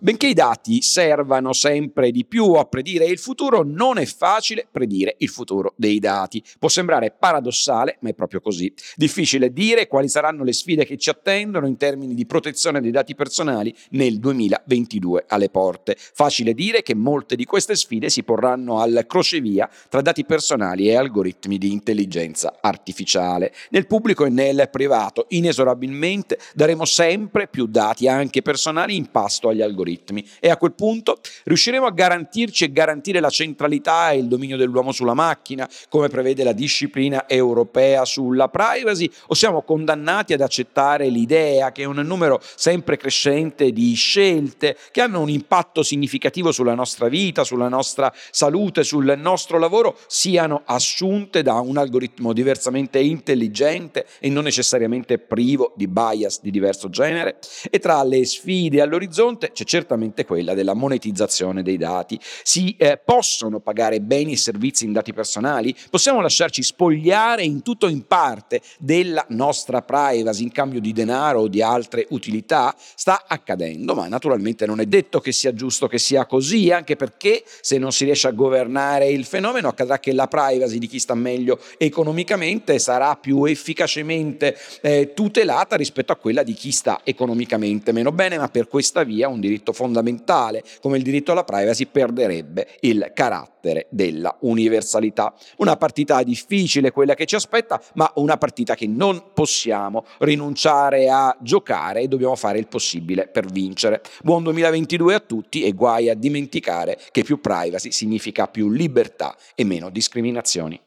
Benché 0.02 0.26
i 0.26 0.34
dati 0.34 0.82
servano 0.82 1.52
sempre 1.52 2.10
di 2.10 2.24
più 2.24 2.54
a 2.54 2.64
predire 2.64 3.04
il 3.06 3.20
futuro, 3.20 3.62
non 3.62 3.98
è 3.98 4.04
facile 4.04 4.66
predire 4.68 5.14
il 5.18 5.28
futuro 5.28 5.74
dei 5.76 6.00
dati. 6.00 6.42
Può 6.58 6.68
sembrare 6.68 7.14
paradossale, 7.16 7.98
ma 8.00 8.08
è 8.08 8.12
proprio 8.12 8.40
così. 8.40 8.74
Difficile 8.96 9.52
dire 9.52 9.86
quali 9.86 10.08
saranno 10.08 10.42
le 10.42 10.54
sfide 10.54 10.84
che 10.84 10.96
ci 10.96 11.08
attendono 11.08 11.68
in 11.68 11.76
termini 11.76 12.14
di 12.14 12.26
protezione 12.26 12.80
dei 12.80 12.90
dati 12.90 13.14
personali 13.14 13.72
nel 13.90 14.18
2022 14.18 15.26
alle 15.28 15.50
porte. 15.50 15.94
Facile 15.96 16.52
dire 16.52 16.82
che 16.82 16.96
molte 16.96 17.36
di 17.36 17.44
queste 17.44 17.76
sfide 17.76 18.10
si 18.10 18.24
porranno 18.24 18.80
al 18.80 19.04
crocevia 19.06 19.70
tra 19.88 20.00
dati 20.00 20.24
personali 20.24 20.88
e 20.88 20.96
algoritmi 20.96 21.58
di 21.58 21.70
intelligenza 21.70 22.58
artificiale. 22.60 23.54
Nel 23.70 23.86
pubblico 23.86 24.24
e 24.24 24.30
nel 24.30 24.68
privato, 24.68 25.26
inesorabilmente, 25.28 26.40
daremo 26.54 26.84
sempre 26.84 27.46
più 27.46 27.66
dati 27.66 28.08
anche 28.08 28.42
personali 28.42 28.96
in 28.96 29.08
pasto 29.08 29.48
agli 29.48 29.62
algoritmi 29.62 29.90
e 30.40 30.48
a 30.48 30.56
quel 30.56 30.72
punto 30.72 31.18
riusciremo 31.44 31.86
a 31.86 31.90
garantirci 31.90 32.64
e 32.64 32.72
garantire 32.72 33.20
la 33.20 33.30
centralità 33.30 34.10
e 34.10 34.18
il 34.18 34.28
dominio 34.28 34.56
dell'uomo 34.56 34.92
sulla 34.92 35.14
macchina, 35.14 35.68
come 35.88 36.08
prevede 36.08 36.44
la 36.44 36.52
disciplina 36.52 37.28
europea 37.28 38.04
sulla 38.04 38.48
privacy, 38.48 39.10
o 39.28 39.34
siamo 39.34 39.62
condannati 39.62 40.32
ad 40.32 40.40
accettare 40.40 41.08
l'idea 41.08 41.72
che 41.72 41.84
un 41.84 41.96
numero 41.96 42.40
sempre 42.54 42.96
crescente 42.96 43.72
di 43.72 43.94
scelte 43.94 44.76
che 44.90 45.00
hanno 45.00 45.20
un 45.20 45.28
impatto 45.28 45.82
significativo 45.82 46.52
sulla 46.52 46.74
nostra 46.74 47.08
vita, 47.08 47.44
sulla 47.44 47.68
nostra 47.68 48.12
salute, 48.30 48.84
sul 48.84 49.14
nostro 49.18 49.58
lavoro, 49.58 49.98
siano 50.06 50.62
assunte 50.64 51.42
da 51.42 51.54
un 51.54 51.76
algoritmo 51.76 52.32
diversamente 52.32 52.98
intelligente 53.00 54.06
e 54.20 54.28
non 54.28 54.44
necessariamente 54.44 55.18
privo 55.18 55.72
di 55.76 55.88
bias 55.88 56.40
di 56.40 56.50
diverso 56.50 56.88
genere? 56.88 57.38
E 57.70 57.78
tra 57.78 58.02
le 58.04 58.24
sfide 58.24 58.80
all'orizzonte 58.80 59.52
c'è 59.52 59.64
certamente 59.64 59.81
quella 60.24 60.54
della 60.54 60.74
monetizzazione 60.74 61.62
dei 61.62 61.76
dati. 61.76 62.18
Si 62.42 62.74
eh, 62.78 63.00
possono 63.02 63.60
pagare 63.60 64.00
beni 64.00 64.32
e 64.32 64.36
servizi 64.36 64.84
in 64.84 64.92
dati 64.92 65.12
personali? 65.12 65.74
Possiamo 65.90 66.20
lasciarci 66.20 66.62
spogliare 66.62 67.42
in 67.42 67.62
tutto 67.62 67.86
o 67.86 67.88
in 67.88 68.06
parte 68.06 68.60
della 68.78 69.24
nostra 69.28 69.82
privacy 69.82 70.42
in 70.42 70.52
cambio 70.52 70.80
di 70.80 70.92
denaro 70.92 71.40
o 71.40 71.48
di 71.48 71.62
altre 71.62 72.06
utilità? 72.10 72.74
Sta 72.76 73.24
accadendo, 73.26 73.94
ma 73.94 74.08
naturalmente 74.08 74.66
non 74.66 74.80
è 74.80 74.86
detto 74.86 75.20
che 75.20 75.32
sia 75.32 75.54
giusto 75.54 75.86
che 75.86 75.98
sia 75.98 76.26
così, 76.26 76.70
anche 76.70 76.96
perché 76.96 77.44
se 77.60 77.78
non 77.78 77.92
si 77.92 78.04
riesce 78.04 78.28
a 78.28 78.32
governare 78.32 79.08
il 79.08 79.24
fenomeno 79.24 79.68
accadrà 79.68 79.98
che 79.98 80.12
la 80.12 80.28
privacy 80.28 80.78
di 80.78 80.86
chi 80.86 80.98
sta 80.98 81.14
meglio 81.14 81.58
economicamente 81.78 82.78
sarà 82.78 83.16
più 83.16 83.44
efficacemente 83.44 84.56
eh, 84.80 85.12
tutelata 85.14 85.76
rispetto 85.76 86.12
a 86.12 86.16
quella 86.16 86.42
di 86.42 86.54
chi 86.54 86.70
sta 86.70 87.00
economicamente 87.04 87.92
meno 87.92 88.12
bene, 88.12 88.38
ma 88.38 88.48
per 88.48 88.68
questa 88.68 89.04
via 89.04 89.28
un 89.28 89.40
diritto 89.40 89.71
fondamentale 89.72 90.62
come 90.80 90.96
il 90.96 91.02
diritto 91.02 91.32
alla 91.32 91.44
privacy 91.44 91.86
perderebbe 91.86 92.66
il 92.80 93.10
carattere 93.14 93.86
della 93.90 94.36
universalità. 94.40 95.34
Una 95.56 95.76
partita 95.76 96.22
difficile 96.22 96.90
quella 96.90 97.14
che 97.14 97.26
ci 97.26 97.34
aspetta, 97.34 97.80
ma 97.94 98.10
una 98.16 98.36
partita 98.36 98.74
che 98.74 98.86
non 98.86 99.32
possiamo 99.34 100.04
rinunciare 100.18 101.08
a 101.08 101.36
giocare 101.40 102.00
e 102.02 102.08
dobbiamo 102.08 102.36
fare 102.36 102.58
il 102.58 102.68
possibile 102.68 103.28
per 103.28 103.46
vincere. 103.46 104.02
Buon 104.22 104.42
2022 104.44 105.14
a 105.14 105.20
tutti 105.20 105.62
e 105.62 105.72
guai 105.72 106.08
a 106.08 106.14
dimenticare 106.14 106.98
che 107.10 107.22
più 107.22 107.40
privacy 107.40 107.90
significa 107.92 108.46
più 108.46 108.70
libertà 108.70 109.36
e 109.54 109.64
meno 109.64 109.90
discriminazioni. 109.90 110.80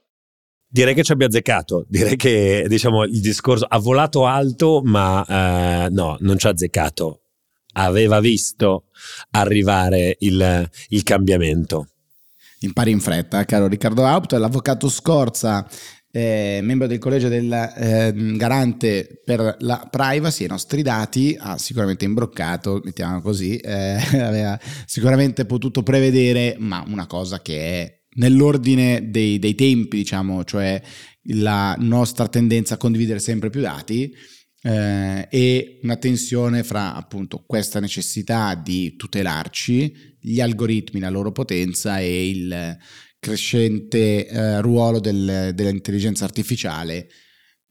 Direi 0.68 0.94
che 0.94 1.04
ci 1.04 1.14
abbia 1.14 1.28
azzeccato, 1.28 1.86
direi 1.88 2.18
che 2.18 2.66
diciamo, 2.68 3.04
il 3.04 3.22
discorso 3.22 3.66
ha 3.66 3.80
volato 3.80 4.26
alto, 4.26 4.82
ma 4.84 5.24
eh, 5.26 5.90
no, 5.90 6.18
non 6.20 6.38
ci 6.38 6.48
ha 6.48 6.50
azzeccato. 6.50 7.22
Aveva 7.78 8.20
visto 8.20 8.86
arrivare 9.32 10.16
il, 10.20 10.70
il 10.90 11.04
cambiamento. 11.04 11.88
Impari 12.60 12.92
in 12.92 13.00
fretta, 13.00 13.46
caro 13.46 13.68
Riccardo 13.68 14.06
Haupt, 14.06 14.34
l'avvocato 14.34 14.90
Scorza 14.90 15.68
eh, 16.16 16.62
membro 16.64 16.88
del 16.88 16.98
collegio 16.98 17.28
del 17.28 17.52
eh, 17.52 18.14
garante 18.38 19.22
per 19.26 19.58
la 19.60 19.86
privacy 19.92 20.44
e 20.44 20.46
i 20.46 20.50
nostri 20.50 20.82
dati, 20.82 21.36
ha 21.38 21.58
sicuramente 21.58 22.06
imbroccato, 22.06 22.80
mettiamo 22.86 23.20
così, 23.20 23.58
eh, 23.58 23.98
aveva 24.22 24.58
sicuramente 24.86 25.46
potuto 25.46 25.84
prevedere, 25.84 26.56
ma 26.58 26.86
una 26.88 27.06
cosa 27.06 27.42
che 27.42 27.60
è 27.60 28.00
nell'ordine 28.16 29.10
dei, 29.10 29.40
dei 29.40 29.56
tempi, 29.56 29.98
diciamo, 29.98 30.46
cioè 30.46 30.82
la 31.32 31.76
nostra 31.80 32.30
tendenza 32.30 32.76
a 32.76 32.78
condividere 32.78 33.20
sempre 33.20 33.50
più 33.50 33.60
dati 33.60 34.14
eh, 34.66 35.28
e 35.30 35.80
una 35.84 35.96
tensione 35.98 36.64
fra 36.64 36.96
appunto 36.96 37.44
questa 37.46 37.80
necessità 37.80 38.56
di 38.56 38.96
tutelarci, 38.96 40.18
gli 40.20 40.42
algoritmi, 40.42 41.00
la 41.00 41.10
loro 41.10 41.32
potenza 41.32 42.00
e 42.00 42.30
il 42.30 42.78
crescente 43.20 44.28
eh, 44.28 44.62
ruolo 44.62 45.00
del, 45.00 45.52
dell'intelligenza 45.54 46.26
artificiale 46.26 47.08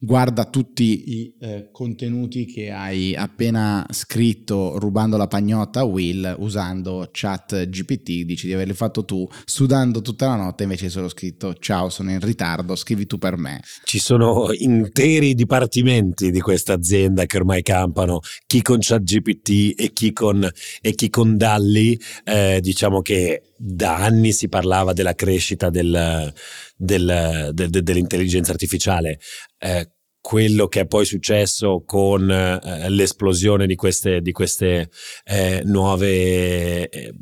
guarda 0.05 0.45
tutti 0.45 1.19
i 1.19 1.35
eh, 1.41 1.69
contenuti 1.73 2.45
che 2.45 2.71
hai 2.71 3.15
appena 3.15 3.87
scritto 3.91 4.79
rubando 4.79 5.17
la 5.17 5.27
pagnotta 5.27 5.81
a 5.81 5.85
Will 5.85 6.37
usando 6.39 7.09
chat 7.11 7.69
GPT, 7.69 8.25
dici 8.25 8.47
di 8.47 8.53
averli 8.53 8.75
fatto 8.75 9.05
tu, 9.05 9.27
sudando 9.45 10.03
tutta 10.03 10.27
la 10.27 10.37
notte 10.37 10.65
invece 10.65 10.91
solo 10.91 11.09
scritto 11.09 11.55
ciao 11.55 11.89
sono 11.89 12.11
in 12.11 12.21
ritardo, 12.21 12.77
scrivi 12.77 13.07
tu 13.07 13.19
per 13.19 13.37
me. 13.37 13.63
Ci 13.85 13.99
sono 13.99 14.53
interi 14.53 15.35
dipartimenti 15.35 16.31
di 16.31 16.41
questa 16.41 16.75
azienda 16.75 17.25
che 17.25 17.39
ormai 17.39 17.63
campano, 17.63 18.21
chi 18.47 18.61
con 18.63 18.79
chat 18.81 19.03
GPT 19.03 19.73
e 19.81 19.93
chi 19.93 20.13
con, 20.13 20.47
e 20.81 20.95
chi 20.95 21.09
con 21.09 21.37
Dalli, 21.37 21.99
eh, 22.25 22.61
diciamo 22.61 23.01
che 23.01 23.43
da 23.57 23.97
anni 23.97 24.33
si 24.33 24.49
parlava 24.49 24.93
della 24.93 25.15
crescita 25.15 25.71
del, 25.71 26.33
del, 26.77 27.51
del, 27.53 27.71
dell'intelligenza 27.71 28.53
artificiale. 28.53 29.19
Eh, 29.59 29.94
quello 30.25 30.69
che 30.69 30.81
è 30.81 30.87
poi 30.87 31.05
successo 31.05 31.83
con 31.85 32.31
eh, 32.31 32.89
l'esplosione 32.89 33.67
di 33.67 33.75
queste, 33.75 34.23
di 34.23 34.33
queste 34.33 34.89
eh, 35.23 35.61
nuove 35.67 36.89
eh, 36.89 37.15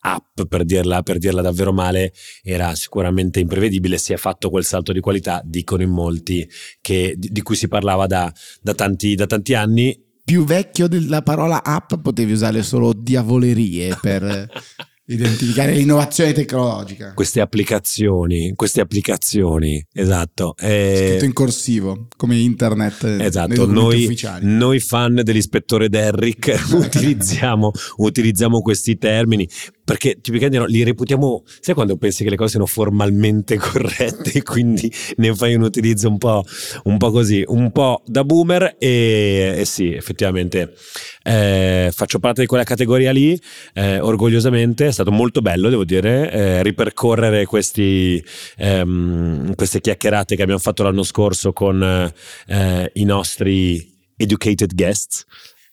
app, 0.00 0.42
per 0.46 0.66
dirla, 0.66 1.02
per 1.02 1.16
dirla, 1.16 1.40
davvero 1.40 1.72
male, 1.72 2.12
era 2.42 2.74
sicuramente 2.74 3.40
imprevedibile. 3.40 3.96
Si 3.96 4.12
è 4.12 4.18
fatto 4.18 4.50
quel 4.50 4.66
salto 4.66 4.92
di 4.92 5.00
qualità, 5.00 5.40
dicono 5.42 5.84
in 5.84 5.88
molti, 5.88 6.46
che, 6.82 7.14
di, 7.16 7.30
di 7.30 7.40
cui 7.40 7.56
si 7.56 7.66
parlava 7.66 8.06
da, 8.06 8.30
da, 8.60 8.74
tanti, 8.74 9.14
da 9.14 9.24
tanti 9.24 9.54
anni. 9.54 9.98
Più 10.22 10.44
vecchio 10.44 10.88
della 10.88 11.22
parola 11.22 11.64
app 11.64 11.94
potevi 12.02 12.32
usare 12.32 12.62
solo 12.62 12.92
diavolerie 12.92 13.96
per... 13.98 14.50
identificare 15.06 15.72
l'innovazione 15.72 16.32
tecnologica. 16.32 17.12
Queste 17.14 17.40
applicazioni, 17.40 18.52
queste 18.54 18.80
applicazioni, 18.80 19.84
esatto. 19.92 20.54
Eh, 20.58 21.06
Scritto 21.08 21.24
in 21.24 21.32
corsivo, 21.32 22.08
come 22.16 22.36
internet. 22.36 23.04
Esatto, 23.20 23.66
noi, 23.66 24.18
noi, 24.40 24.80
fan 24.80 25.20
dell'ispettore 25.22 25.88
Derrick 25.88 26.66
utilizziamo, 26.72 27.70
utilizziamo 27.96 28.60
questi 28.60 28.96
termini 28.96 29.48
perché 29.86 30.18
tipicamente 30.20 30.66
li 30.68 30.82
reputiamo, 30.82 31.44
sai 31.60 31.74
quando 31.74 31.96
pensi 31.96 32.24
che 32.24 32.30
le 32.30 32.36
cose 32.36 32.50
siano 32.50 32.66
formalmente 32.66 33.54
corrette 33.56 34.32
e 34.32 34.42
quindi 34.42 34.92
ne 35.18 35.32
fai 35.32 35.54
un 35.54 35.62
utilizzo 35.62 36.08
un 36.08 36.18
po', 36.18 36.42
un 36.84 36.98
po 36.98 37.12
così, 37.12 37.44
un 37.46 37.70
po' 37.70 38.02
da 38.04 38.24
boomer 38.24 38.74
e, 38.80 39.54
e 39.58 39.64
sì, 39.64 39.94
effettivamente 39.94 40.74
eh, 41.22 41.90
faccio 41.92 42.18
parte 42.18 42.40
di 42.40 42.48
quella 42.48 42.64
categoria 42.64 43.12
lì, 43.12 43.40
eh, 43.74 44.00
orgogliosamente, 44.00 44.88
è 44.88 44.92
stato 44.92 45.12
molto 45.12 45.40
bello 45.40 45.68
devo 45.68 45.84
dire, 45.84 46.32
eh, 46.32 46.62
ripercorrere 46.64 47.44
questi, 47.46 48.20
ehm, 48.56 49.54
queste 49.54 49.80
chiacchierate 49.80 50.34
che 50.34 50.42
abbiamo 50.42 50.60
fatto 50.60 50.82
l'anno 50.82 51.04
scorso 51.04 51.52
con 51.52 52.12
eh, 52.46 52.90
i 52.94 53.04
nostri 53.04 53.94
educated 54.16 54.74
guests. 54.74 55.24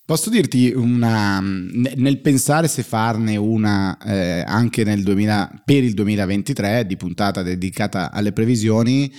Posso 0.06 0.30
dirti 0.30 0.70
una, 0.76 1.40
nel 1.40 2.20
pensare 2.20 2.68
se 2.68 2.84
farne 2.84 3.38
una 3.38 3.98
eh, 4.00 4.44
anche 4.46 4.84
2000, 4.84 5.62
per 5.64 5.82
il 5.82 5.94
2023 5.94 6.86
di 6.86 6.98
puntata 6.98 7.42
dedicata 7.42 8.12
alle 8.12 8.34
previsioni, 8.34 9.10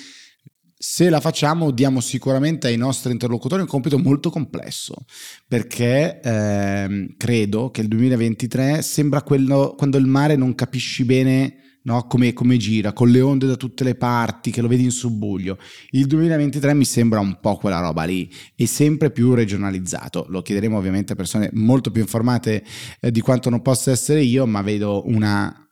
se 0.76 1.08
la 1.08 1.20
facciamo 1.20 1.70
diamo 1.70 2.00
sicuramente 2.00 2.66
ai 2.66 2.76
nostri 2.76 3.12
interlocutori 3.12 3.62
un 3.62 3.66
compito 3.66 3.98
molto 3.98 4.28
complesso, 4.28 5.06
perché 5.48 6.20
eh, 6.20 7.14
credo 7.16 7.70
che 7.70 7.80
il 7.80 7.88
2023 7.88 8.82
sembra 8.82 9.22
quello 9.22 9.74
quando 9.78 9.96
il 9.96 10.04
mare 10.04 10.36
non 10.36 10.54
capisci 10.54 11.06
bene 11.06 11.63
no? 11.84 12.06
come, 12.06 12.32
come, 12.32 12.56
gira, 12.56 12.92
con 12.92 13.08
le 13.08 13.20
onde 13.20 13.46
da 13.46 13.56
tutte 13.56 13.84
le 13.84 13.94
parti, 13.94 14.50
che 14.50 14.60
lo 14.60 14.68
vedi 14.68 14.84
in 14.84 14.90
subbuglio. 14.90 15.58
Il 15.90 16.06
2023 16.06 16.74
mi 16.74 16.84
sembra 16.84 17.20
un 17.20 17.38
po' 17.40 17.56
quella 17.56 17.80
roba 17.80 18.04
lì 18.04 18.30
e 18.54 18.66
sempre 18.66 19.10
più 19.10 19.34
regionalizzato. 19.34 20.26
Lo 20.28 20.42
chiederemo 20.42 20.76
ovviamente 20.76 21.12
a 21.12 21.16
persone 21.16 21.50
molto 21.52 21.90
più 21.90 22.02
informate 22.02 22.64
eh, 23.00 23.10
di 23.10 23.20
quanto 23.20 23.50
non 23.50 23.62
possa 23.62 23.90
essere 23.90 24.22
io, 24.22 24.46
ma 24.46 24.62
vedo 24.62 25.06
una 25.06 25.64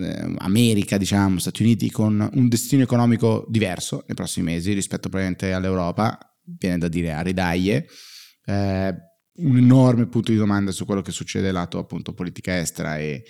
eh, 0.00 0.34
America, 0.38 0.96
diciamo, 0.96 1.38
Stati 1.38 1.62
Uniti 1.62 1.90
con 1.90 2.28
un 2.32 2.48
destino 2.48 2.82
economico 2.82 3.46
diverso 3.48 4.04
nei 4.06 4.16
prossimi 4.16 4.52
mesi 4.52 4.72
rispetto 4.72 5.08
probabilmente 5.08 5.52
all'Europa, 5.52 6.18
viene 6.58 6.78
da 6.78 6.88
dire 6.88 7.12
a 7.12 7.20
ridaglie. 7.20 7.86
Eh, 8.46 8.94
un 9.36 9.56
enorme 9.56 10.06
punto 10.06 10.30
di 10.30 10.38
domanda 10.38 10.70
su 10.70 10.84
quello 10.84 11.02
che 11.02 11.10
succede 11.10 11.50
lato 11.50 11.78
appunto 11.78 12.14
politica 12.14 12.56
estera 12.56 12.98
e 12.98 13.24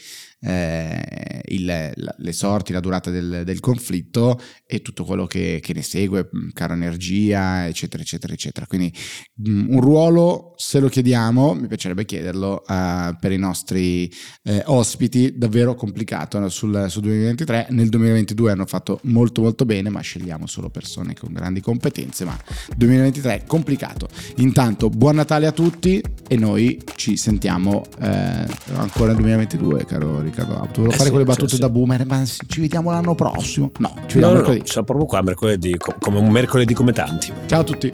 eh, 0.44 1.40
il, 1.48 1.92
le 2.16 2.32
sorti, 2.32 2.72
la 2.72 2.80
durata 2.80 3.10
del, 3.10 3.42
del, 3.44 3.60
conflitto 3.60 4.38
e 4.66 4.82
tutto 4.82 5.04
quello 5.04 5.26
che, 5.26 5.60
che, 5.62 5.72
ne 5.72 5.82
segue, 5.82 6.28
mm, 6.34 6.50
caro 6.52 6.74
energia, 6.74 7.66
eccetera, 7.66 8.02
eccetera, 8.02 8.32
eccetera. 8.32 8.66
Quindi 8.66 8.92
mm, 9.48 9.72
un 9.72 9.80
ruolo, 9.80 10.52
se 10.56 10.80
lo 10.80 10.88
chiediamo, 10.88 11.54
mi 11.54 11.66
piacerebbe 11.66 12.04
chiederlo 12.04 12.62
uh, 12.66 13.16
per 13.18 13.32
i 13.32 13.38
nostri 13.38 14.12
eh, 14.42 14.62
ospiti, 14.66 15.36
davvero 15.36 15.74
complicato 15.74 16.38
no? 16.38 16.48
sul, 16.48 16.86
sul 16.88 17.02
2023. 17.02 17.68
Nel 17.70 17.88
2022 17.88 18.52
hanno 18.52 18.66
fatto 18.66 19.00
molto 19.04 19.40
molto 19.40 19.64
bene, 19.64 19.88
ma 19.88 20.00
scegliamo 20.00 20.46
solo 20.46 20.68
persone 20.68 21.14
con 21.14 21.32
grandi 21.32 21.60
competenze, 21.60 22.24
ma 22.24 22.38
2023 22.76 23.44
complicato. 23.46 24.08
Intanto, 24.36 24.90
buon 24.90 25.14
Natale 25.14 25.46
a 25.46 25.52
tutti 25.52 26.02
e 26.28 26.36
noi 26.36 26.78
ci 26.96 27.16
sentiamo 27.16 27.84
eh, 28.00 28.46
ancora 28.74 29.12
nel 29.12 29.16
2022, 29.22 29.84
caro 29.86 30.20
Riccardo 30.20 30.33
America. 30.34 30.68
Dovevo 30.72 30.92
eh 30.92 30.96
fare 30.96 31.04
sì, 31.04 31.10
quelle 31.10 31.24
battute 31.24 31.54
sì, 31.54 31.60
da 31.60 31.68
boomer, 31.68 32.06
ma 32.06 32.24
ci 32.24 32.60
vediamo 32.60 32.90
l'anno 32.90 33.14
prossimo. 33.14 33.70
No, 33.78 33.92
ci 34.06 34.14
vediamo 34.14 34.32
no, 34.32 34.38
mercoledì. 34.38 34.60
No, 34.60 34.66
sono 34.66 34.84
proprio 34.84 35.06
qua 35.06 35.22
mercoledì, 35.22 35.76
come 36.00 36.18
un 36.18 36.30
mercoledì 36.30 36.74
come 36.74 36.92
tanti. 36.92 37.32
Ciao 37.46 37.60
a 37.60 37.64
tutti. 37.64 37.92